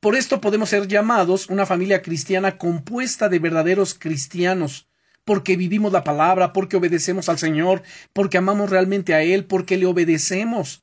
[0.00, 4.88] Por esto podemos ser llamados una familia cristiana compuesta de verdaderos cristianos,
[5.24, 9.86] porque vivimos la palabra, porque obedecemos al Señor, porque amamos realmente a Él, porque le
[9.86, 10.82] obedecemos.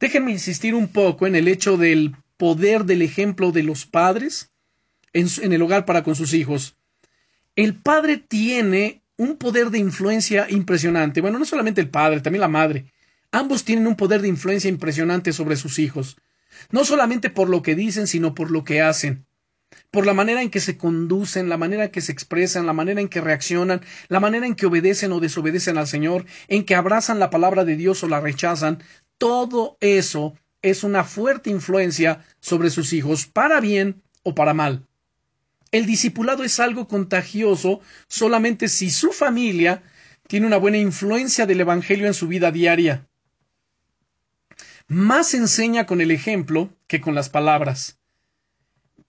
[0.00, 4.50] Déjenme insistir un poco en el hecho del poder del ejemplo de los padres
[5.12, 6.76] en, el hogar para con sus hijos.
[7.54, 11.22] El padre tiene un poder de influencia impresionante.
[11.22, 12.92] Bueno, no solamente el padre, también la madre.
[13.32, 16.18] Ambos tienen un poder de influencia impresionante sobre sus hijos.
[16.70, 19.26] No solamente por lo que dicen, sino por lo que hacen.
[19.90, 23.00] Por la manera en que se conducen, la manera en que se expresan, la manera
[23.00, 27.18] en que reaccionan, la manera en que obedecen o desobedecen al Señor, en que abrazan
[27.18, 28.82] la palabra de Dios o la rechazan.
[29.18, 34.86] Todo eso es una fuerte influencia sobre sus hijos, para bien o para mal.
[35.72, 39.82] El discipulado es algo contagioso solamente si su familia
[40.26, 43.06] tiene una buena influencia del Evangelio en su vida diaria.
[44.88, 47.98] Más enseña con el ejemplo que con las palabras.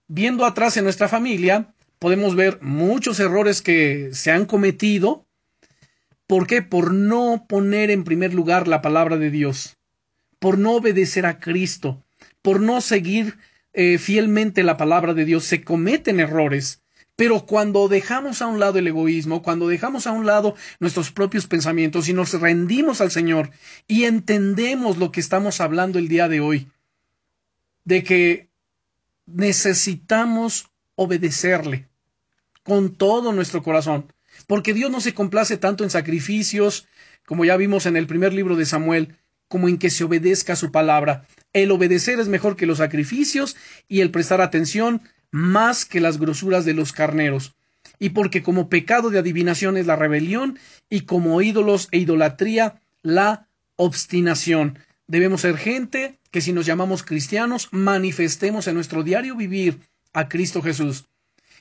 [0.08, 5.26] Viendo atrás en nuestra familia, podemos ver muchos errores que se han cometido.
[6.28, 6.62] ¿Por qué?
[6.62, 9.78] Por no poner en primer lugar la palabra de Dios,
[10.40, 12.04] por no obedecer a Cristo,
[12.42, 13.38] por no seguir
[13.74, 16.82] eh, fielmente la palabra de Dios, se cometen errores.
[17.18, 21.48] Pero cuando dejamos a un lado el egoísmo, cuando dejamos a un lado nuestros propios
[21.48, 23.50] pensamientos y nos rendimos al Señor
[23.88, 26.68] y entendemos lo que estamos hablando el día de hoy,
[27.84, 28.47] de que
[29.28, 31.88] necesitamos obedecerle
[32.64, 34.12] con todo nuestro corazón,
[34.48, 36.88] porque Dios no se complace tanto en sacrificios,
[37.26, 39.16] como ya vimos en el primer libro de Samuel,
[39.48, 41.26] como en que se obedezca su palabra.
[41.54, 43.56] El obedecer es mejor que los sacrificios
[43.88, 45.02] y el prestar atención
[45.32, 47.56] más que las grosuras de los carneros.
[48.00, 50.60] Y porque como pecado de adivinación es la rebelión
[50.90, 54.80] y como ídolos e idolatría la obstinación.
[55.08, 59.80] Debemos ser gente que si nos llamamos cristianos manifestemos en nuestro diario vivir
[60.14, 61.06] a Cristo Jesús.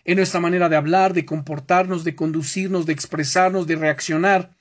[0.04, 4.54] En nuestra manera de hablar, de comportarnos, de conducirnos, de expresarnos, de reaccionar.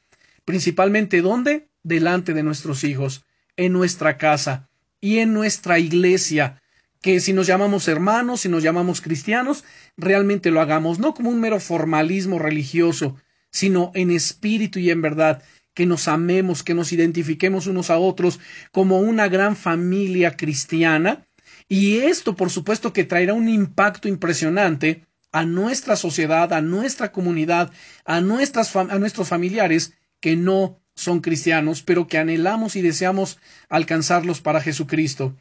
[0.46, 1.68] Principalmente ¿dónde?
[1.84, 3.26] delante de nuestros hijos,
[3.58, 4.70] en nuestra casa
[5.02, 6.62] y en nuestra iglesia,
[7.02, 9.66] que si nos llamamos hermanos, si nos llamamos cristianos,
[9.98, 13.18] realmente lo hagamos, no como un mero formalismo religioso,
[13.52, 15.44] sino en espíritu y en verdad,
[15.76, 18.40] que nos amemos, que nos identifiquemos unos a otros
[18.72, 21.28] como una gran familia cristiana,
[21.68, 27.72] y esto, por supuesto, que traerá un impacto impresionante a nuestra sociedad, a nuestra comunidad,
[28.06, 34.42] a, nuestras, a nuestros familiares que no son cristianos, pero que anhelamos y deseamos alcanzarlos
[34.42, 35.36] para Jesucristo.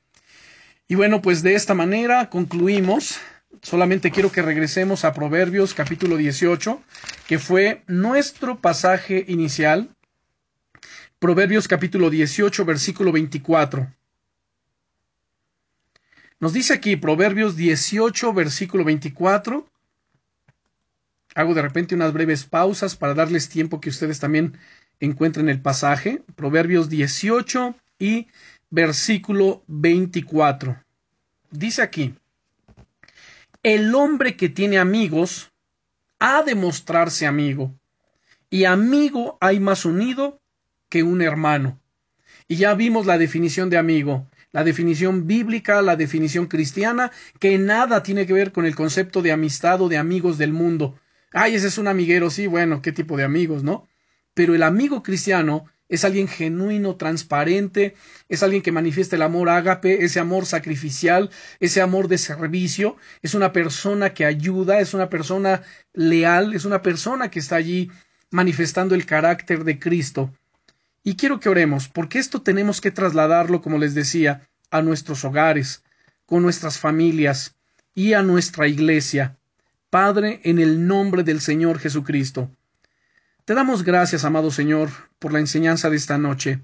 [0.89, 3.19] Y bueno, pues de esta manera concluimos.
[3.63, 6.83] Solamente quiero que regresemos a Proverbios capítulo 18,
[7.29, 9.94] que fue nuestro pasaje inicial.
[11.25, 13.91] Proverbios capítulo 18, versículo 24.
[16.39, 19.67] Nos dice aquí Proverbios 18, versículo 24.
[21.35, 24.59] Hago de repente unas breves pausas para darles tiempo que ustedes también
[25.01, 28.29] encuentren el pasaje, Proverbios 18 y
[28.69, 30.77] versículo 24.
[31.51, 32.15] Dice aquí,
[33.63, 35.51] el hombre que tiene amigos
[36.19, 37.75] ha de mostrarse amigo,
[38.51, 40.43] y amigo hay más unido
[40.95, 41.81] que un hermano.
[42.47, 48.05] Y ya vimos la definición de amigo, la definición bíblica, la definición cristiana, que nada
[48.05, 50.99] tiene que ver con el concepto de amistad o de amigos del mundo.
[51.33, 53.89] Ay, ese es un amiguero, sí, bueno, ¿qué tipo de amigos, no?
[54.35, 57.95] pero el amigo cristiano es alguien genuino, transparente,
[58.29, 61.31] es alguien que manifiesta el amor ágape, ese amor sacrificial,
[61.61, 66.83] ese amor de servicio, es una persona que ayuda, es una persona leal, es una
[66.83, 67.91] persona que está allí
[68.31, 70.33] manifestando el carácter de Cristo.
[71.07, 75.85] Y quiero que oremos, porque esto tenemos que trasladarlo, como les decía, a nuestros hogares,
[76.25, 77.57] con nuestras familias
[77.95, 79.37] y a nuestra iglesia.
[79.91, 82.51] Padre, en el nombre del Señor Jesucristo.
[83.45, 84.89] Te damos gracias, amado Señor,
[85.19, 86.63] por la enseñanza de esta noche.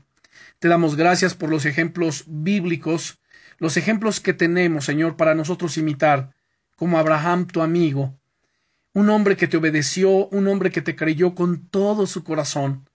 [0.58, 3.20] Te damos gracias por los ejemplos bíblicos,
[3.58, 6.34] los ejemplos que tenemos, Señor, para nosotros imitar,
[6.76, 8.18] como Abraham, tu amigo,
[8.94, 12.88] un hombre que te obedeció, un hombre que te creyó con todo su corazón,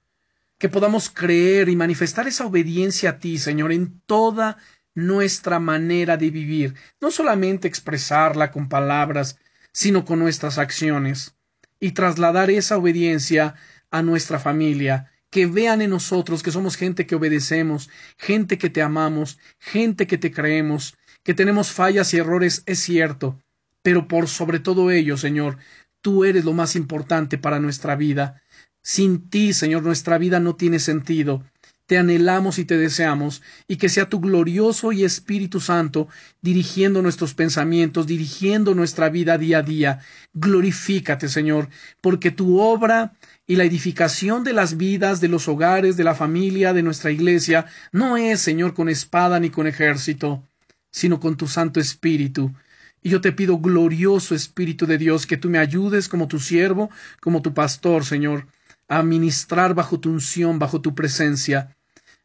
[0.57, 4.57] que podamos creer y manifestar esa obediencia a ti, Señor, en toda
[4.93, 9.37] nuestra manera de vivir, no solamente expresarla con palabras,
[9.73, 11.35] sino con nuestras acciones,
[11.79, 13.55] y trasladar esa obediencia
[13.91, 18.81] a nuestra familia, que vean en nosotros que somos gente que obedecemos, gente que te
[18.81, 23.37] amamos, gente que te creemos, que tenemos fallas y errores, es cierto,
[23.81, 25.57] pero por sobre todo ello, Señor,
[26.01, 28.41] tú eres lo más importante para nuestra vida.
[28.87, 31.43] Sin ti, Señor, nuestra vida no tiene sentido.
[31.87, 36.07] te anhelamos y te deseamos, y que sea tu glorioso y Espíritu Santo
[36.41, 39.99] dirigiendo nuestros pensamientos, dirigiendo nuestra vida día a día.
[40.33, 41.69] Glorifícate, Señor,
[41.99, 43.13] porque tu obra
[43.47, 47.65] y la edificación de las vidas, de los hogares, de la familia, de nuestra iglesia,
[47.91, 50.47] no es, Señor, con espada ni con ejército,
[50.91, 52.53] sino con tu Santo Espíritu.
[53.01, 56.91] Y yo te pido, glorioso Espíritu de Dios, que tú me ayudes como tu siervo,
[57.19, 58.47] como tu pastor, Señor,
[58.87, 61.75] a ministrar bajo tu unción, bajo tu presencia.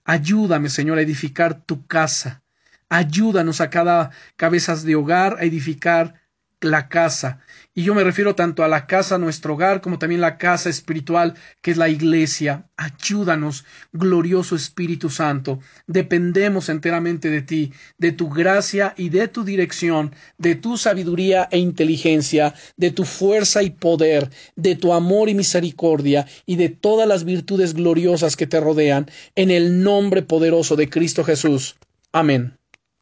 [0.05, 2.43] Ayúdame, Señor, a edificar tu casa.
[2.89, 6.20] Ayúdanos a cada cabezas de hogar a edificar
[6.61, 7.41] la casa.
[7.75, 11.35] Y yo me refiero tanto a la casa, nuestro hogar, como también la casa espiritual,
[11.63, 12.67] que es la iglesia.
[12.77, 15.61] Ayúdanos, glorioso Espíritu Santo.
[15.87, 21.59] Dependemos enteramente de ti, de tu gracia y de tu dirección, de tu sabiduría e
[21.59, 27.25] inteligencia, de tu fuerza y poder, de tu amor y misericordia, y de todas las
[27.25, 31.77] virtudes gloriosas que te rodean, en el nombre poderoso de Cristo Jesús.
[32.13, 32.60] Amén.